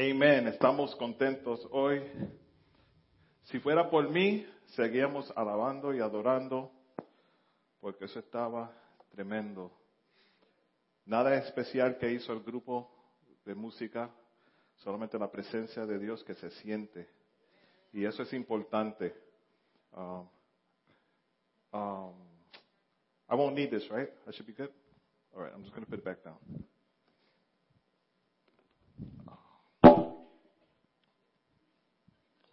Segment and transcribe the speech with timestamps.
[0.00, 0.46] Amén.
[0.46, 2.00] Estamos contentos hoy.
[3.42, 6.70] Si fuera por mí, seguíamos alabando y adorando,
[7.80, 8.72] porque eso estaba
[9.10, 9.72] tremendo.
[11.04, 12.88] Nada especial que hizo el grupo
[13.44, 14.08] de música,
[14.76, 17.08] solamente la presencia de Dios que se siente.
[17.92, 19.12] Y eso es importante.
[19.96, 20.28] Um,
[21.72, 22.14] um,
[23.28, 24.10] I won't need this, right?
[24.28, 24.70] I should be good?
[25.34, 26.38] All right, I'm just going to put it back down.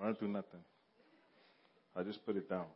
[0.06, 0.60] I don't do nothing.
[1.96, 2.68] I just put it down.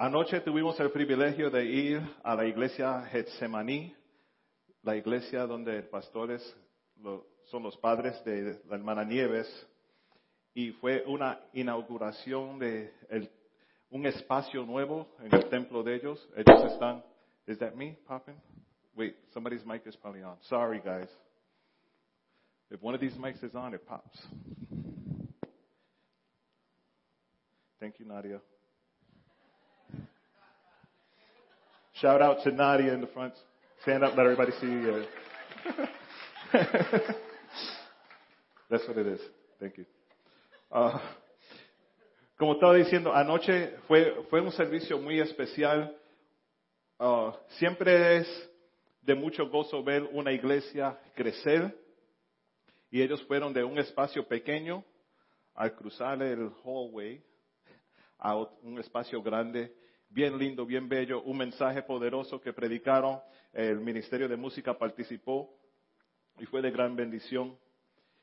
[0.00, 3.94] Anoche tuvimos el privilegio de ir a la iglesia Getsemaní,
[4.84, 6.40] la iglesia donde pastores
[7.50, 9.46] son los padres de la hermana Nieves,
[10.54, 12.90] y fue una inauguración de
[13.90, 16.26] un espacio nuevo en el templo de ellos.
[16.36, 17.04] Ellos están,
[17.46, 18.40] is that me popping?
[18.96, 20.38] Wait, somebody's mic is probably on.
[20.48, 21.10] Sorry guys.
[22.70, 24.18] If one of these mics is on, it pops.
[27.80, 28.40] Thank you, Nadia.
[32.00, 33.34] Shout out to Nadia in the front.
[33.82, 35.04] Stand up, let everybody see you.
[38.68, 39.20] That's what it is.
[39.60, 39.84] Thank you.
[40.72, 40.98] Uh,
[42.36, 45.94] como estaba diciendo, anoche fue, fue un servicio muy especial.
[46.98, 48.50] Uh, siempre es
[49.02, 51.72] de mucho gozo ver una iglesia crecer.
[52.90, 54.84] Y ellos fueron de un espacio pequeño
[55.54, 57.22] al cruzar el hallway
[58.18, 59.74] a un espacio grande,
[60.08, 63.20] bien lindo, bien bello, un mensaje poderoso que predicaron,
[63.52, 65.54] el Ministerio de Música participó
[66.38, 67.56] y fue de gran bendición.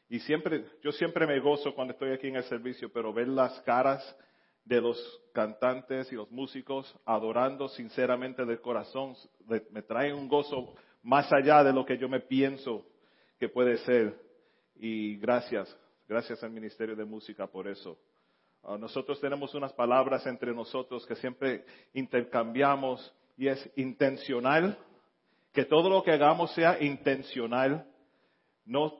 [0.08, 3.60] Y siempre, yo siempre me gozo cuando estoy aquí en el servicio, pero ver las
[3.62, 4.02] caras
[4.64, 4.98] de los
[5.34, 9.16] cantantes y los músicos adorando sinceramente del corazón
[9.70, 12.86] me trae un gozo más allá de lo que yo me pienso
[13.40, 14.20] que puede ser.
[14.76, 15.76] Y gracias,
[16.08, 17.98] gracias al Ministerio de Música por eso.
[18.68, 21.64] Ah, nosotros tenemos unas palabras entre nosotros que siempre
[21.94, 24.76] intercambiamos y es intencional,
[25.54, 27.86] que todo lo que hagamos sea intencional.
[28.66, 28.92] No,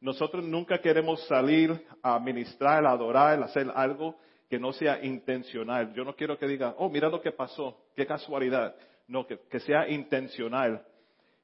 [0.00, 4.16] nosotros nunca queremos salir a ministrar, a adorar, a hacer algo
[4.48, 5.92] que no sea intencional.
[5.92, 8.74] Yo no quiero que diga, oh, mira lo que pasó, qué casualidad.
[9.06, 10.82] No, que, que sea intencional.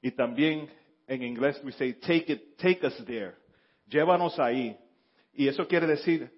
[0.00, 0.70] Y también
[1.06, 3.34] en inglés we say, take it, take us there.
[3.86, 4.78] Llévanos ahí.
[5.34, 6.35] Y eso quiere decir,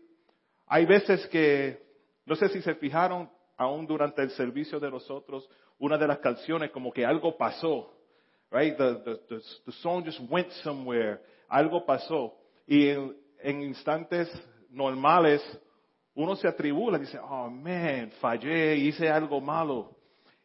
[0.68, 1.82] hay veces que,
[2.26, 5.48] no sé si se fijaron, aún durante el servicio de nosotros,
[5.78, 7.92] una de las canciones como que algo pasó,
[8.50, 8.76] right?
[8.76, 12.34] The, the, the, song just went somewhere, algo pasó.
[12.66, 14.30] Y en, en instantes
[14.70, 15.42] normales,
[16.14, 19.96] uno se atribula dice, oh man, fallé, hice algo malo.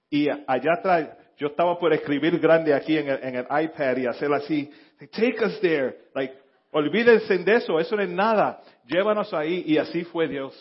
[0.09, 4.05] Y allá atrás, yo estaba por escribir grande aquí en el, en el iPad y
[4.05, 4.71] hacer así,
[5.11, 6.42] take us there, like,
[6.73, 10.53] olvídense de eso, eso no es nada llévanos ahí y así fue Dios.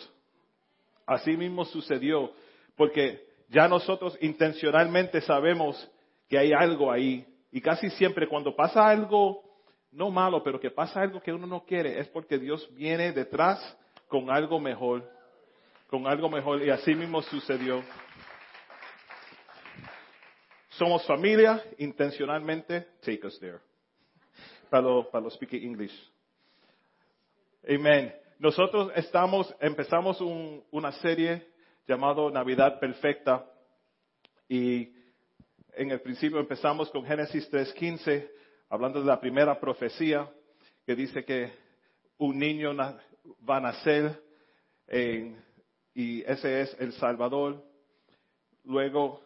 [1.07, 2.33] Así mismo sucedió,
[2.77, 5.91] porque ya nosotros intencionalmente sabemos
[6.29, 7.27] que hay algo ahí.
[7.51, 9.43] Y casi siempre cuando pasa algo,
[9.91, 13.77] no malo, pero que pasa algo que uno no quiere, es porque Dios viene detrás
[14.09, 15.07] con algo mejor,
[15.89, 16.63] con algo mejor.
[16.63, 17.83] Y así mismo sucedió.
[20.71, 23.59] Somos familia, intencionalmente, take us there.
[24.73, 25.93] Para los, para los speaking English.
[27.69, 28.11] Amén.
[28.39, 30.19] Nosotros estamos, empezamos
[30.71, 31.47] una serie
[31.87, 33.45] llamado Navidad Perfecta
[34.49, 34.89] y
[35.75, 38.31] en el principio empezamos con Génesis 3.15,
[38.71, 40.27] hablando de la primera profecía
[40.87, 41.53] que dice que
[42.17, 42.75] un niño
[43.47, 44.23] va a nacer
[45.95, 47.63] y ese es el Salvador.
[48.65, 49.21] Luego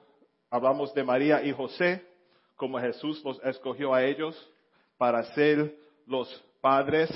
[0.50, 2.04] hablamos de María y José,
[2.56, 4.34] como Jesús los escogió a ellos
[4.98, 5.76] para ser
[6.06, 6.28] los
[6.60, 7.10] padres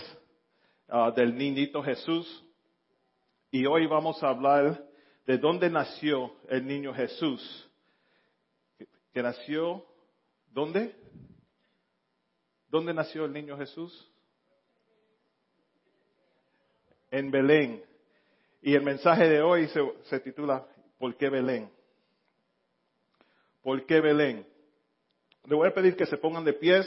[0.92, 2.44] Ah, del niñito Jesús.
[3.52, 4.84] Y hoy vamos a hablar
[5.24, 7.70] de dónde nació el niño Jesús.
[9.12, 9.86] Que nació,
[10.50, 10.96] ¿dónde?
[12.68, 14.10] ¿Dónde nació el niño Jesús?
[17.12, 17.84] En Belén.
[18.60, 20.66] Y el mensaje de hoy se, se titula
[20.98, 21.70] ¿Por qué Belén?
[23.62, 24.44] ¿Por qué Belén?
[25.44, 26.86] Le voy a pedir que se pongan de pies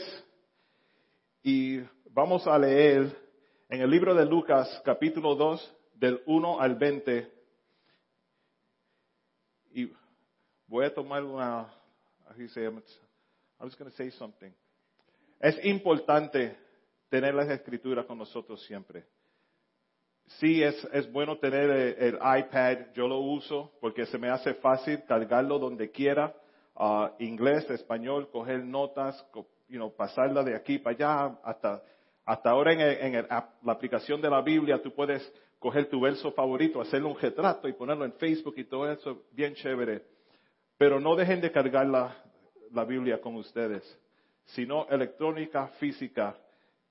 [1.46, 1.78] y
[2.10, 3.14] vamos a leer
[3.68, 7.30] en el libro de Lucas, capítulo 2, del 1 al 20.
[9.74, 9.92] Y
[10.66, 11.70] voy a tomar una,
[12.34, 12.42] I
[13.60, 14.50] was going to say something.
[15.38, 16.56] Es importante
[17.10, 19.04] tener las escrituras con nosotros siempre.
[20.38, 21.68] Sí, es, es bueno tener
[21.98, 26.34] el, iPad, yo lo uso porque se me hace fácil cargarlo donde quiera,
[26.74, 29.22] uh, inglés, español, coger notas,
[29.68, 31.82] you know, pasarla de aquí para allá hasta
[32.26, 35.22] Hasta ahora en, el- en el la aplicación de la Biblia tú puedes
[35.58, 39.54] coger tu verso favorito, hacerle un retrato y ponerlo en Facebook y todo eso, bien
[39.54, 40.02] chévere.
[40.78, 42.16] Pero no dejen de cargar la,
[42.72, 43.82] la Biblia con ustedes,
[44.46, 46.34] sino electrónica, física.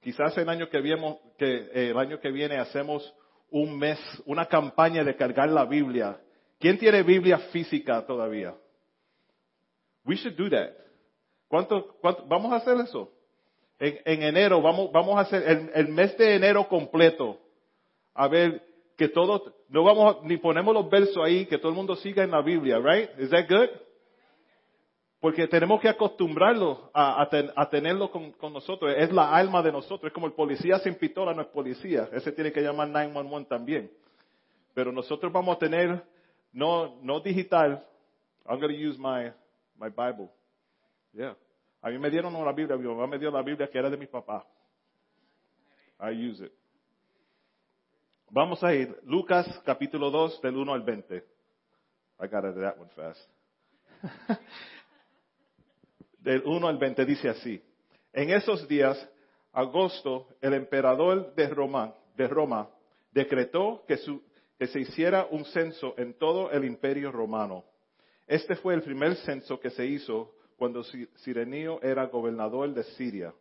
[0.01, 3.11] Quizás el año que viene, que, eh, el año que viene hacemos
[3.49, 6.19] un mes, una campaña de cargar la Biblia.
[6.59, 8.53] ¿Quién tiene Biblia física todavía?
[10.05, 10.73] We should do that.
[11.53, 11.97] ¿Cuánto,
[12.27, 13.11] vamos a hacer eso?
[13.77, 17.37] En, en enero, vamos, vamos a hacer el, mes de enero completo.
[18.15, 18.63] A ver,
[18.97, 22.31] que todo, no vamos, ni ponemos los versos ahí, que todo el mundo siga en
[22.31, 23.07] la Biblia, right?
[23.19, 23.69] Is that good?
[25.19, 28.91] Porque tenemos que acostumbrarlo a, a ten- a tenerlo con, con nosotros.
[28.97, 30.09] Es la alma de nosotros.
[30.09, 32.09] Es como el policía sin pistola no es policía.
[32.13, 33.91] Ese tiene que llamar 911 también.
[34.73, 36.03] Pero nosotros vamos a tener,
[36.51, 37.85] no, no digital.
[38.49, 39.31] I'm going to use my,
[39.77, 40.31] my Bible.
[41.13, 41.35] Yeah.
[41.81, 43.97] A mí me dieron una Biblia, mi mamá me dio la Biblia que era de
[43.97, 44.45] mi papá.
[45.99, 46.51] I use it.
[48.29, 51.15] Vamos a ir, Lucas capítulo 2 del 1 al 20.
[51.17, 53.19] I got to do that one fast.
[56.19, 57.61] del 1 al 20 dice así.
[58.11, 58.97] En esos días,
[59.51, 62.69] Agosto, el emperador de Roma, de Roma
[63.11, 64.23] decretó que, su-
[64.57, 67.63] que se hiciera un censo en todo el imperio romano.
[68.25, 73.33] Este fue el primer censo que se hizo cuando Si- Sirenio era gobernador de Siria.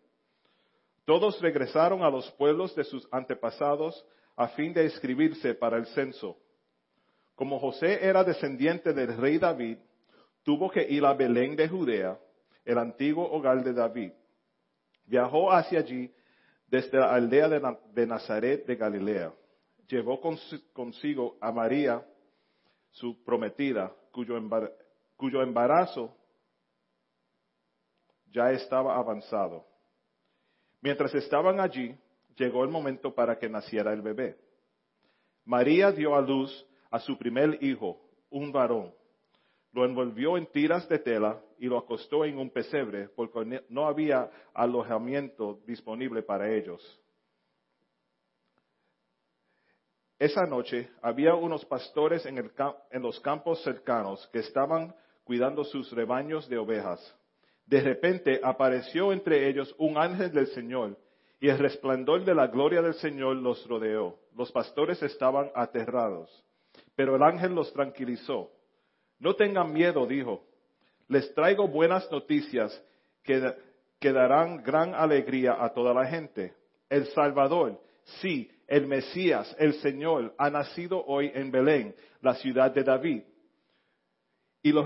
[1.05, 4.05] Todos regresaron a los pueblos de sus antepasados
[4.37, 6.37] a fin de inscribirse para el censo.
[7.35, 9.79] Como José era descendiente del rey David,
[10.45, 12.19] tuvo que ir a Belén de Judea,
[12.65, 14.13] el antiguo hogar de David.
[15.07, 16.11] Viajó hacia allí
[16.69, 19.33] desde la aldea de, Na- de Nazaret de Galilea.
[19.89, 22.03] Llevó cons- consigo a María,
[22.93, 26.17] su prometida, cuyo embarazo
[28.33, 29.65] ya estaba avanzado.
[30.81, 31.97] Mientras estaban allí,
[32.37, 34.37] llegó el momento para que naciera el bebé.
[35.45, 38.01] María dio a luz a su primer hijo,
[38.31, 38.93] un varón.
[39.73, 44.31] Lo envolvió en tiras de tela y lo acostó en un pesebre porque no había
[44.53, 47.01] alojamiento disponible para ellos.
[50.19, 52.53] Esa noche había unos pastores en, el
[52.91, 54.95] en los campos cercanos que estaban
[55.25, 57.17] cuidando sus rebaños de ovejas.
[57.73, 60.95] De repente apareció entre ellos un ángel del Señor
[61.41, 64.19] y el resplandor de la gloria del Señor los rodeó.
[64.37, 66.29] Los pastores estaban aterrados,
[66.95, 68.51] pero el ángel los tranquilizó.
[69.19, 70.45] No tengan miedo, dijo.
[71.09, 72.79] Les traigo buenas noticias
[73.23, 73.41] que,
[74.13, 76.53] darán gran alegría a toda la gente.
[76.91, 77.81] El Salvador,
[78.21, 83.23] sí, el Mesías, el Señor, ha nacido hoy en Belén, la ciudad de David.
[84.63, 84.85] Y lo,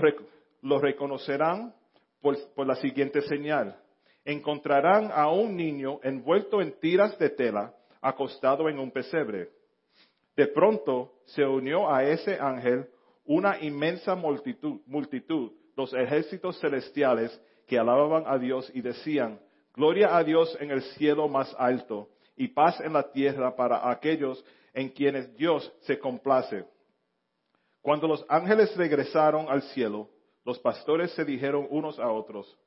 [0.61, 1.73] lo reconocerán
[2.21, 3.79] por, la siguiente señal.
[4.25, 9.49] Encontrarán a un niño envuelto en tiras de tela, acostado en un pesebre.
[10.35, 12.87] De pronto se unió a ese ángel
[13.25, 19.39] una inmensa multitud, multitud, los ejércitos celestiales que alababan a Dios y decían,
[19.73, 24.43] Gloria a Dios en el cielo más alto y paz en la tierra para aquellos
[24.73, 26.65] en quienes Dios se complace.
[27.81, 30.09] Cuando los ángeles regresaron al cielo,
[30.47, 32.57] los pastores se dijeron unos a otros,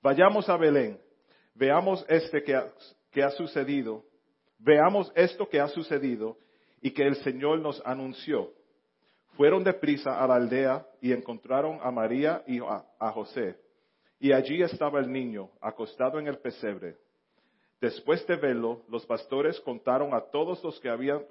[0.00, 0.98] vayamos a Belén,
[1.54, 2.54] veamos este que
[3.22, 4.02] ha, sucedido,
[4.58, 6.38] veamos esto que ha sucedido
[6.80, 8.50] y que el Señor nos anunció.
[9.36, 13.58] Fueron deprisa a la aldea y encontraron a María y a, a José.
[14.18, 16.96] Y allí estaba el niño, acostado en el pesebre.
[17.78, 21.26] Después de verlo, los pastores contaron a todos los que habían,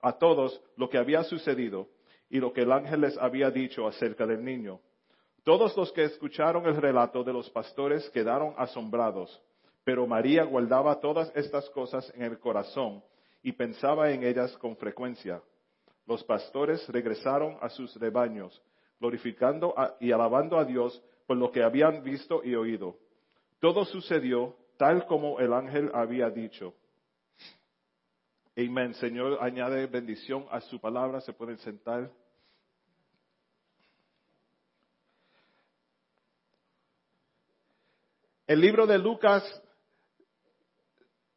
[0.00, 1.88] a todos lo que había sucedido
[2.28, 4.80] y lo que el ángel les había dicho acerca del niño.
[5.44, 9.42] Todos los que escucharon el relato de los pastores quedaron asombrados,
[9.84, 13.02] pero María guardaba todas estas cosas en el corazón
[13.42, 15.42] y pensaba en ellas con frecuencia.
[16.06, 18.60] Los pastores regresaron a sus rebaños,
[18.98, 22.96] glorificando y alabando a Dios por lo que habían visto y oído.
[23.60, 26.74] Todo sucedió tal como el ángel había dicho.
[28.56, 28.94] Amén.
[28.94, 31.20] Señor, añade bendición a su palabra.
[31.20, 32.10] Se pueden sentar.
[38.50, 39.44] El libro de Lucas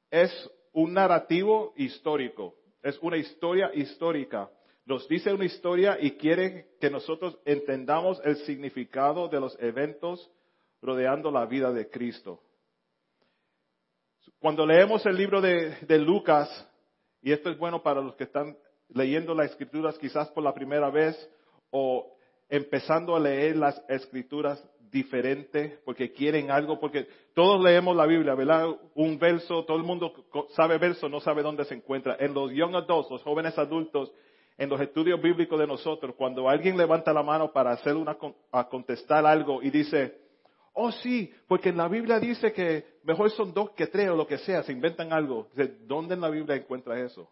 [0.09, 0.31] es
[0.71, 4.49] un narrativo histórico, es una historia histórica.
[4.87, 10.27] Nos dice una historia y quiere que nosotros entendamos el significado de los eventos
[10.81, 12.41] rodeando la vida de Cristo.
[14.39, 16.49] Cuando leemos el libro de, de Lucas,
[17.21, 18.57] y esto es bueno para los que están
[18.89, 21.29] leyendo las escrituras quizás por la primera vez
[21.69, 22.17] o
[22.49, 28.67] empezando a leer las escrituras diferente, porque quieren algo, porque todos leemos la Biblia, ¿verdad?
[28.93, 30.13] Un verso, todo el mundo
[30.55, 32.15] sabe verso, no sabe dónde se encuentra.
[32.19, 34.13] En los young adults, los jóvenes adultos,
[34.57, 38.15] en los estudios bíblicos de nosotros, cuando alguien levanta la mano para hacer una,
[38.51, 40.15] a contestar algo y dice,
[40.73, 44.27] oh sí, porque en la Biblia dice que mejor son dos que tres o lo
[44.27, 45.49] que sea, se inventan algo.
[45.87, 47.29] ¿Dónde en la Biblia encuentra eso?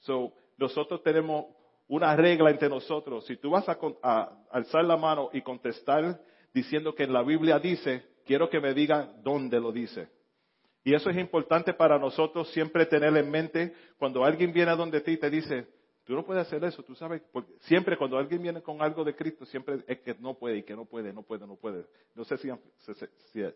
[0.00, 1.46] So, nosotros tenemos
[1.88, 3.24] una regla entre nosotros.
[3.26, 6.20] Si tú vas a, alzar la mano y contestar
[6.52, 10.08] diciendo que la Biblia dice, quiero que me digan dónde lo dice.
[10.84, 15.00] Y eso es importante para nosotros siempre tener en mente cuando alguien viene a donde
[15.00, 15.66] ti y te dice,
[16.04, 19.14] tú no puedes hacer eso, tú sabes, porque siempre cuando alguien viene con algo de
[19.14, 21.86] Cristo, siempre es que no puede y que no puede, no puede, no puede.
[22.14, 22.50] No sé si,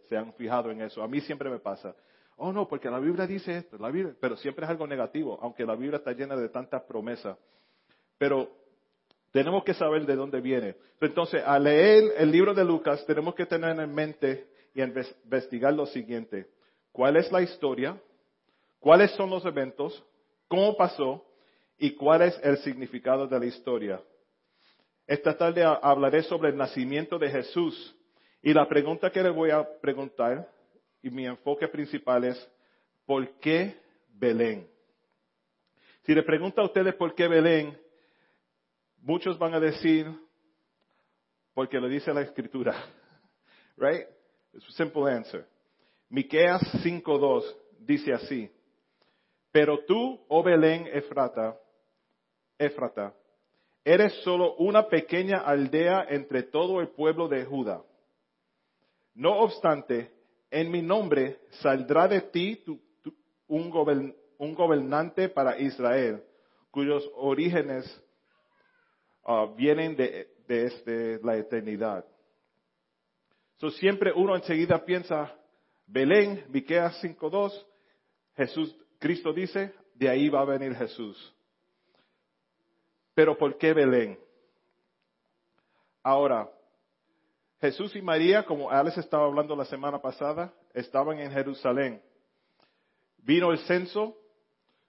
[0.08, 1.02] se han fijado en eso.
[1.02, 1.96] A mí siempre me pasa.
[2.36, 5.64] Oh, no, porque la Biblia dice esto, la Biblia, pero siempre es algo negativo, aunque
[5.64, 7.36] la Biblia está llena de tantas promesas.
[8.18, 8.50] Pero
[9.32, 10.76] tenemos que saber de dónde viene.
[11.00, 15.86] Entonces, al leer el libro de Lucas, tenemos que tener en mente y investigar lo
[15.86, 16.46] siguiente.
[16.92, 18.00] ¿Cuál es la historia?
[18.78, 20.02] ¿Cuáles son los eventos?
[20.48, 21.24] ¿Cómo pasó?
[21.78, 24.00] ¿Y cuál es el significado de la historia?
[25.06, 27.94] Esta tarde hablaré sobre el nacimiento de Jesús.
[28.42, 30.48] Y la pregunta que le voy a preguntar
[31.02, 32.50] y mi enfoque principal es,
[33.04, 33.76] ¿por qué
[34.08, 34.68] Belén?
[36.02, 37.78] Si le pregunto a ustedes por qué Belén,
[39.06, 40.06] muchos van a decir,
[41.54, 42.74] porque lo dice la escritura.
[43.78, 44.06] Right?
[44.54, 45.46] It's a simple answer.
[46.08, 47.44] Miqueas 5.2
[47.80, 48.50] dice así,
[49.52, 51.58] pero tú, oh Belén Efrata,
[52.58, 53.14] Efrata,
[53.84, 57.82] eres solo una pequeña aldea entre todo el pueblo de Judá.
[59.14, 60.10] No obstante,
[60.50, 62.64] en mi nombre saldrá de ti
[63.46, 63.70] un,
[64.54, 66.24] gobernante para Israel,
[66.70, 67.84] cuyos orígenes
[69.26, 72.04] ah, vienen de, este, la eternidad.
[73.56, 75.34] So, siempre uno enseguida piensa,
[75.86, 77.64] Belén, Miqueas 5.2,
[78.36, 81.34] Jesús, Cristo dice, de ahí va a venir Jesús.
[83.14, 84.18] Pero ¿por qué Belén?
[86.02, 86.50] Ahora,
[87.60, 92.02] Jesús y María, como Alex estaba hablando la semana pasada, estaban en Jerusalén.
[93.18, 94.16] Vino el censo,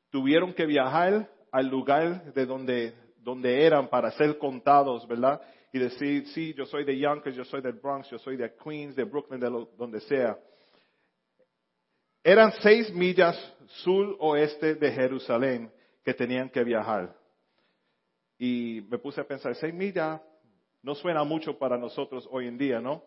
[0.10, 2.94] tuvieron que viajar al lugar de donde,
[3.28, 5.42] donde eran para ser contados, ¿verdad?
[5.74, 8.96] Y decir, sí, yo soy de Yonkers, yo soy del Bronx, yo soy de Queens,
[8.96, 10.40] de Brooklyn, de donde sea.
[12.24, 13.36] Eran seis millas
[13.84, 15.70] sur-oeste de Jerusalén
[16.06, 17.14] que tenían que viajar.
[18.40, 20.22] Y me puse a pensar, seis millas
[20.82, 23.04] no suena mucho para nosotros hoy en día, ¿no?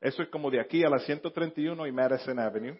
[0.00, 2.76] Eso es como de aquí a la 131 y Madison Avenue.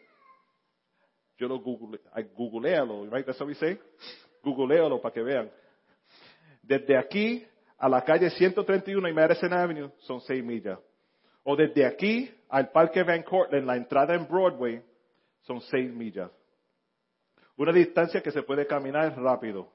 [1.39, 2.01] Yo lo google,
[2.37, 3.25] googlealo, right?
[3.25, 3.79] That's what we say.
[4.43, 5.53] Para que vean.
[6.67, 7.47] Desde aquí
[7.79, 10.79] a la calle 131 y Madison Avenue son seis millas.
[11.43, 14.83] O desde aquí al Parque Van Cortlandt, la entrada en Broadway,
[15.43, 16.31] son seis millas.
[17.57, 19.71] Una distancia que se puede caminar rápido.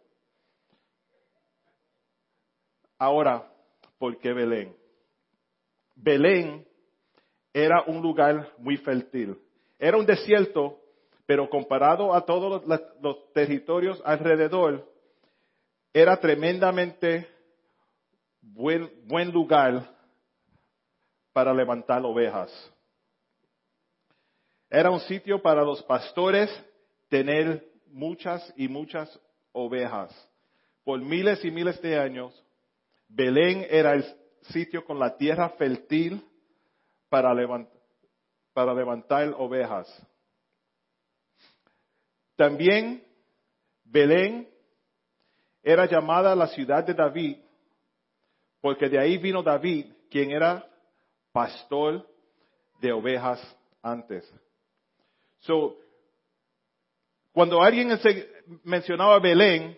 [2.98, 3.48] Ahora,
[3.98, 4.75] ¿por qué Belén?
[5.96, 6.65] Belén
[7.53, 9.38] era un lugar muy fértil.
[9.77, 10.79] Era un desierto,
[11.25, 12.65] pero comparado a todos
[13.01, 14.86] los, territorios alrededor,
[15.93, 17.27] era tremendamente
[18.41, 19.89] buen, buen lugar
[21.34, 22.51] para levantar ovejas.
[24.69, 26.50] Era un sitio para los pastores
[27.08, 29.19] tener muchas y muchas
[29.51, 30.13] ovejas.
[30.84, 32.43] Por miles y miles de años,
[33.08, 34.05] Belén era el
[34.51, 36.24] sitio con la tierra fértil
[37.10, 40.08] para, levantar ovejas.
[42.36, 43.03] También
[43.84, 44.48] Belén
[45.63, 47.38] era llamada la ciudad de David,
[48.62, 50.66] porque de ahí vino David, quien era
[51.32, 52.08] pastor
[52.82, 53.39] de ovejas
[53.82, 54.30] antes.
[55.39, 55.78] So,
[57.32, 57.89] cuando alguien
[58.63, 59.78] mencionaba Belén,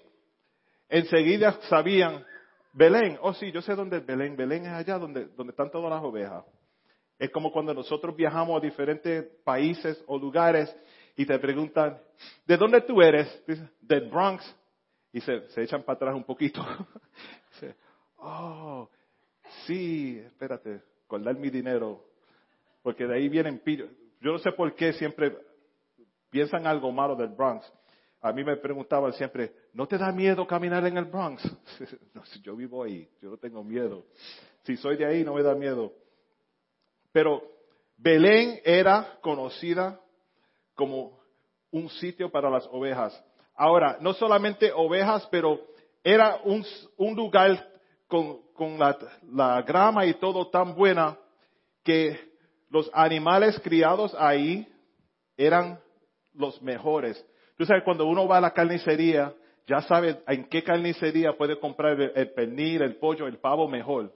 [0.90, 2.26] enseguida sabían
[2.74, 4.36] Belén, oh sí, yo sé dónde es Belén.
[4.36, 6.46] Belén es allá donde, donde están todas las ovejas.
[7.20, 10.76] Es como cuando nosotros viajamos a diferentes países o lugares
[11.16, 12.00] y te preguntan,
[12.46, 13.44] ¿de dónde tú eres?
[13.46, 14.56] Dices, Bronx.
[15.14, 16.62] Y se, se echan para atrás un poquito.
[17.54, 17.76] Dice,
[18.18, 18.90] oh,
[19.66, 22.06] sí, espérate, guardar mi dinero.
[22.82, 23.90] Porque de ahí vienen pillos.
[24.22, 25.38] Yo no sé por qué siempre
[26.30, 27.72] piensan algo malo del Bronx.
[28.22, 31.44] A mí me preguntaban siempre, ¿no te da miedo caminar en el Bronx?
[32.14, 34.06] no, si yo vivo ahí, yo no tengo miedo.
[34.64, 35.94] Si soy de ahí, no me da miedo.
[37.12, 37.42] Pero
[37.98, 40.00] Belén era conocida
[40.76, 41.20] como
[41.72, 43.14] un sitio para las ovejas.
[43.56, 45.60] Ahora, no solamente ovejas, pero
[46.04, 46.66] era un,
[47.16, 47.68] lugar
[48.08, 48.40] con,
[48.80, 51.18] la, grama y todo tan buena
[51.84, 52.20] que
[52.70, 54.68] los animales criados ahí
[55.38, 55.80] eran
[56.34, 57.24] los mejores.
[57.58, 59.34] Tú sabes, cuando uno va a la carnicería,
[59.68, 64.14] ya sabe en qué carnicería puede comprar el, pernil, el pollo, el pavo mejor.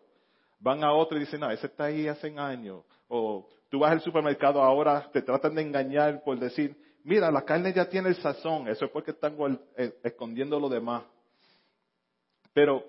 [0.59, 2.83] Van a otro y dicen, no, ese está ahí hace años.
[3.07, 6.75] O tú vas al supermercado ahora, te tratan de engañar por decir,
[7.05, 9.37] mira, la carne ya tiene el sazón, eso es porque están
[9.77, 11.03] eh, escondiendo lo demás.
[12.53, 12.83] Pero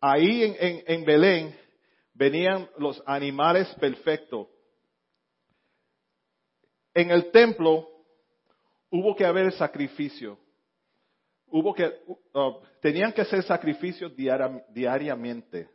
[0.00, 1.56] ahí en, Belén
[2.12, 4.48] venían los animales perfectos.
[6.94, 7.88] En el templo
[8.90, 10.38] hubo que haber sacrificio.
[11.46, 15.68] Hubo que, uh, tenían que hacer sacrificios diariamente.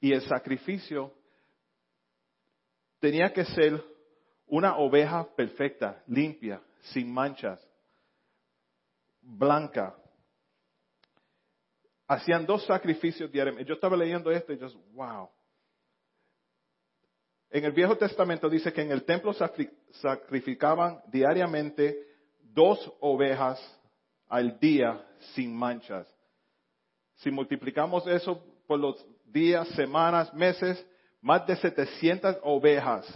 [0.00, 1.12] Y el sacrificio
[3.00, 3.82] tenía que ser
[4.46, 7.60] una oveja perfecta, limpia, sin manchas,
[9.20, 9.94] blanca.
[12.06, 13.68] Hacían dos sacrificios diariamente.
[13.68, 15.28] Yo estaba leyendo esto y yo, wow.
[17.50, 19.32] En el Viejo Testamento dice que en el templo
[19.92, 22.06] sacrificaban diariamente
[22.40, 23.58] dos ovejas
[24.28, 25.02] al día
[25.34, 26.06] sin manchas.
[27.16, 30.84] Si multiplicamos eso por los días, semanas, meses,
[31.20, 33.06] más de 700 ovejas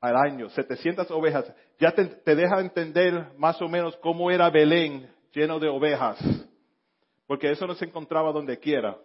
[0.00, 1.52] al año, 700 ovejas.
[1.78, 6.18] Ya te, te, deja entender más o menos cómo era Belén lleno de ovejas,
[7.26, 8.96] porque eso no se encontraba donde quiera.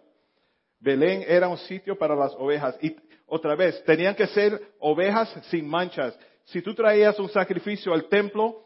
[0.80, 2.76] Belén era un sitio para las ovejas.
[2.82, 6.18] Y otra vez, tenían que ser ovejas sin manchas.
[6.44, 8.64] Si tú traías un sacrificio al templo,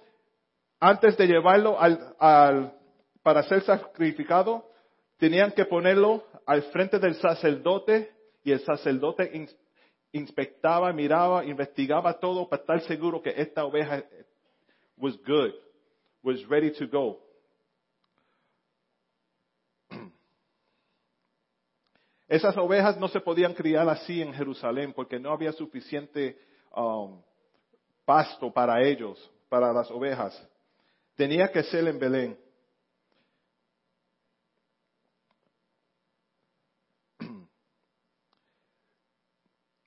[0.78, 2.74] antes de llevarlo al,
[3.22, 4.70] para ser sacrificado,
[5.18, 8.10] tenían que ponerlo al frente del sacerdote
[8.42, 9.30] y el sacerdote
[10.12, 14.04] inspectaba, miraba, investigaba todo para estar seguro que esta oveja
[14.96, 15.52] was good,
[16.22, 17.20] was ready to go.
[22.28, 26.38] Esas ovejas no se podían criar así en Jerusalén porque no había suficiente
[26.74, 27.20] um,
[28.04, 30.48] pasto para ellos, para las ovejas.
[31.16, 32.38] Tenía que ser en Belén.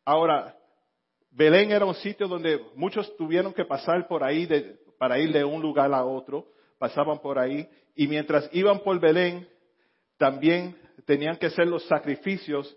[0.06, 0.56] Ahora,
[1.32, 4.48] Belén era un sitio donde muchos tuvieron que pasar por ahí
[4.98, 9.48] para ir de un lugar a otro, pasaban por ahí, y mientras iban por Belén,
[10.18, 12.76] también tenían que ser los sacrificios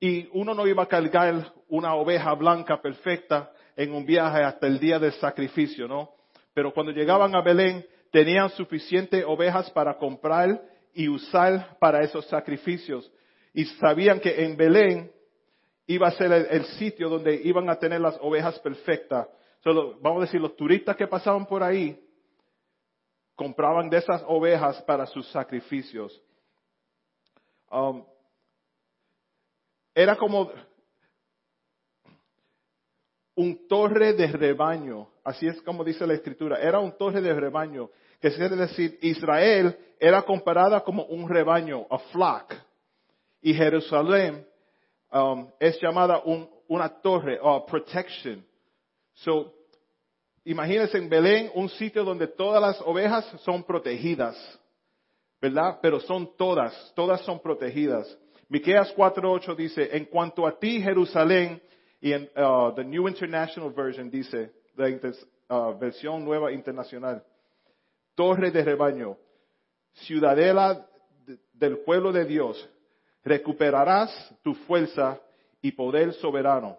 [0.00, 4.78] y uno no iba a cargar una oveja blanca perfecta en un viaje hasta el
[4.78, 6.10] día del sacrificio, ¿no?
[6.52, 13.10] Pero cuando llegaban a Belén tenían suficientes ovejas para comprar y usar para esos sacrificios.
[13.52, 15.10] Y sabían que en Belén
[15.86, 19.28] iba a ser el, sitio donde iban a tener las ovejas perfectas.
[19.62, 22.00] Solo, vamos a decir, los turistas que pasaban por ahí
[23.34, 26.20] compraban de esas ovejas para sus sacrificios.
[27.70, 28.04] Um,
[29.94, 30.50] era como
[33.34, 37.90] un torre de rebaño, así es como dice la escritura, era un torre de rebaño,
[38.20, 42.54] que quiere decir, Israel era comparada como un rebaño, a flock,
[43.42, 44.46] y Jerusalén
[45.14, 46.22] um, es llamada
[46.68, 48.44] una torre, o protection.
[49.14, 49.54] So,
[50.44, 54.36] imagínense en Belén un sitio donde todas las ovejas son protegidas.
[55.44, 55.78] ¿verdad?
[55.82, 58.18] Pero son todas, todas son protegidas.
[58.48, 61.60] Miqueas 4:8 dice, en cuanto a ti Jerusalén,
[62.00, 67.22] y en uh, the New International Version dice, la uh, versión nueva internacional,
[68.14, 69.18] torre de rebaño,
[70.06, 70.86] ciudadela
[71.52, 72.66] del pueblo de Dios,
[73.24, 74.10] recuperarás
[74.42, 75.20] tu fuerza
[75.62, 76.78] y poder soberano.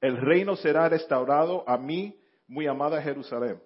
[0.00, 3.60] El reino será restaurado a mí, muy amada Jerusalén.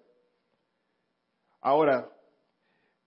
[1.60, 2.08] Ahora,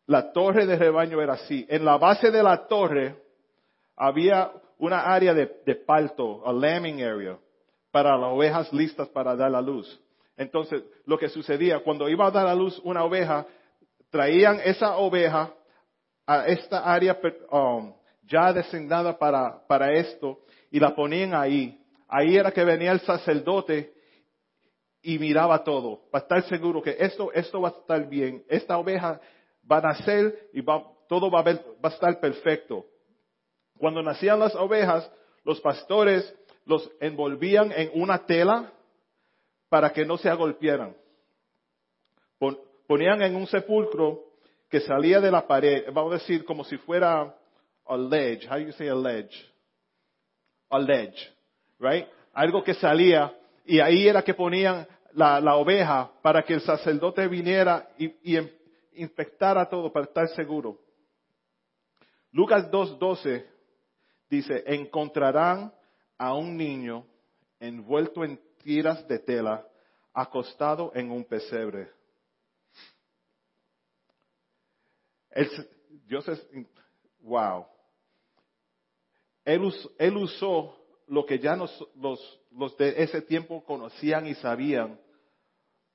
[0.06, 1.66] la torre de rebaño era así.
[1.70, 3.16] En la base de la torre
[3.96, 7.38] había una área de, palto, a lambing area,
[7.92, 10.00] para las ovejas listas para dar la luz.
[10.36, 13.46] Entonces, lo que sucedía, cuando iba a dar a luz una oveja,
[14.10, 15.54] traían esa oveja
[16.26, 17.18] a esta área
[17.52, 17.94] um,
[18.28, 21.82] ya designada para, para esto y la ponían ahí.
[22.08, 23.94] Ahí era que venía el sacerdote
[25.02, 28.44] y miraba todo, para estar seguro que esto, esto va a estar bien.
[28.50, 29.22] Esta oveja
[29.70, 32.86] va a nacer y todo va a, va a estar perfecto.
[33.78, 35.10] Cuando nacían las ovejas,
[35.44, 36.34] los pastores
[36.66, 38.74] los envolvían en una tela
[39.70, 40.96] para que no se agolpearan.
[42.88, 44.24] Ponían en un sepulcro
[44.70, 47.36] que salía de la pared, vamos a decir como si fuera
[47.88, 48.48] a ledge.
[48.48, 49.34] How do you say a ledge?
[50.70, 51.18] A ledge,
[51.80, 52.08] right?
[52.34, 53.34] Algo que salía
[53.66, 58.52] y ahí era que ponían la, oveja para que el sacerdote viniera y, y,
[58.94, 60.80] inspectar a todo para estar seguro.
[62.32, 63.46] Lucas 2.12
[64.30, 65.74] dice, encontrarán
[66.18, 67.06] a un niño
[67.60, 69.66] envuelto en tiras de tela,
[70.14, 71.90] acostado en un pesebre.
[76.08, 76.48] Dios es,
[77.20, 77.66] wow.
[79.48, 80.76] Él, usó
[81.08, 81.90] lo que ya los,
[82.52, 85.00] los de ese tiempo conocían y sabían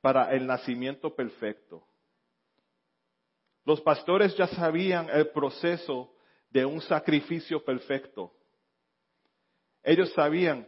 [0.01, 1.87] para el nacimiento perfecto.
[3.67, 6.15] Los pastores ya sabían el proceso
[6.49, 8.33] de un sacrificio perfecto.
[9.83, 10.67] Ellos sabían,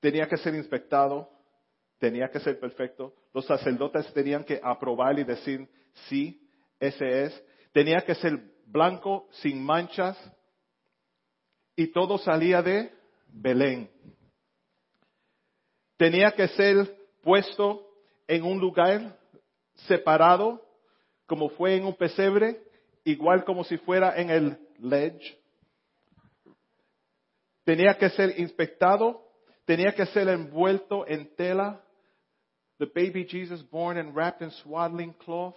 [0.00, 1.30] tenía que ser inspectado,
[2.00, 3.14] tenía que ser perfecto.
[3.32, 5.68] Los sacerdotes tenían que aprobar y decir,
[6.08, 6.44] sí,
[6.80, 7.44] ese es.
[7.72, 10.18] Tenía que ser blanco, sin manchas.
[11.76, 12.92] Y todo salía de
[13.28, 13.90] Belén.
[15.96, 17.86] Tenía que ser puesto
[18.26, 19.16] en un lugar
[19.86, 20.62] separado,
[21.26, 22.62] como fue en un pesebre,
[23.04, 25.36] igual como si fuera en el ledge.
[27.64, 29.22] Tenía que ser inspectado,
[29.64, 31.80] tenía que ser envuelto en tela.
[32.78, 35.56] The baby Jesus born and wrapped in swaddling cloth.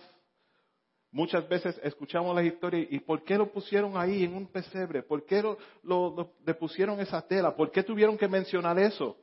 [1.18, 5.02] Muchas veces escuchamos la historia y ¿por qué lo pusieron ahí en un pesebre?
[5.02, 5.42] ¿Por qué
[5.82, 7.56] lo, le pusieron esa tela?
[7.56, 9.18] ¿Por qué tuvieron que mencionar eso?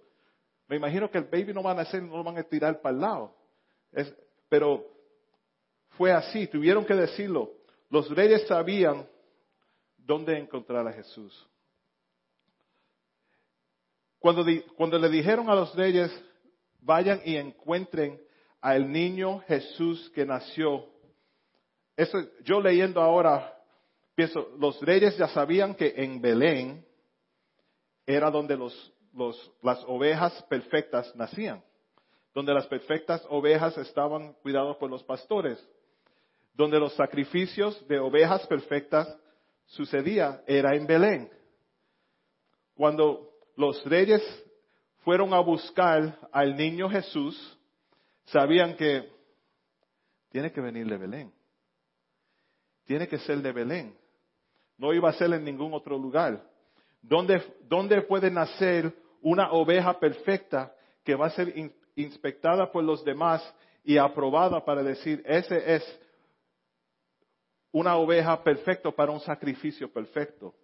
[0.66, 2.96] Me imagino que el baby no van a hacer, no lo van a tirar para
[2.96, 3.36] el lado.
[4.48, 4.84] pero
[5.90, 7.52] fue así, tuvieron que decirlo.
[7.88, 9.08] Los reyes sabían
[9.96, 11.48] dónde encontrar a Jesús.
[14.18, 14.44] Cuando,
[14.76, 16.10] cuando le dijeron a los reyes,
[16.80, 18.20] vayan y encuentren
[18.60, 20.92] al niño Jesús que nació.
[21.96, 23.56] Eso, yo leyendo ahora,
[24.14, 26.84] pienso, los reyes ya sabían que en Belén
[28.06, 28.94] era donde los
[29.62, 31.62] las ovejas perfectas nacían,
[32.34, 35.64] donde las perfectas ovejas estaban cuidadas por los pastores,
[36.54, 39.16] donde los sacrificios de ovejas perfectas
[39.66, 41.30] sucedía era en Belén.
[42.74, 44.22] Cuando los reyes
[45.04, 47.58] fueron a buscar al niño Jesús,
[48.24, 49.08] sabían que
[50.30, 51.33] tiene que venir de Belén.
[52.84, 53.96] Tiene que ser de Belén.
[54.76, 56.42] No iba a ser en ningún otro lugar.
[57.00, 61.52] ¿Dónde, puede nacer una oveja perfecta que va a ser
[61.96, 63.42] inspectada por los demás
[63.84, 66.00] y aprobada para decir, ese es
[67.72, 70.54] una oveja perfecta para un sacrificio perfecto.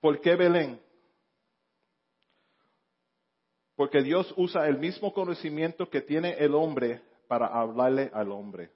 [0.00, 0.80] ¿Por qué Belén?
[3.74, 8.70] Porque Dios usa el mismo conocimiento que tiene el hombre para hablarle al hombre.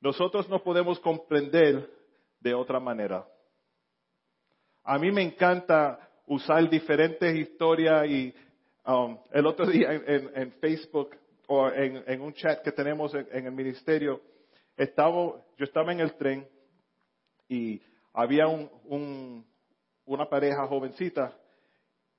[0.00, 1.90] Nosotros no podemos comprender
[2.40, 3.26] de otra manera.
[4.84, 8.34] A mí me encanta usar diferentes historias y
[8.86, 11.10] um, el otro día en, Facebook
[11.46, 14.20] o en, un chat que tenemos en, el ministerio,
[14.76, 15.12] estaba,
[15.56, 16.46] yo estaba en el tren
[17.48, 17.80] y
[18.12, 19.44] había un,
[20.04, 21.36] una pareja jovencita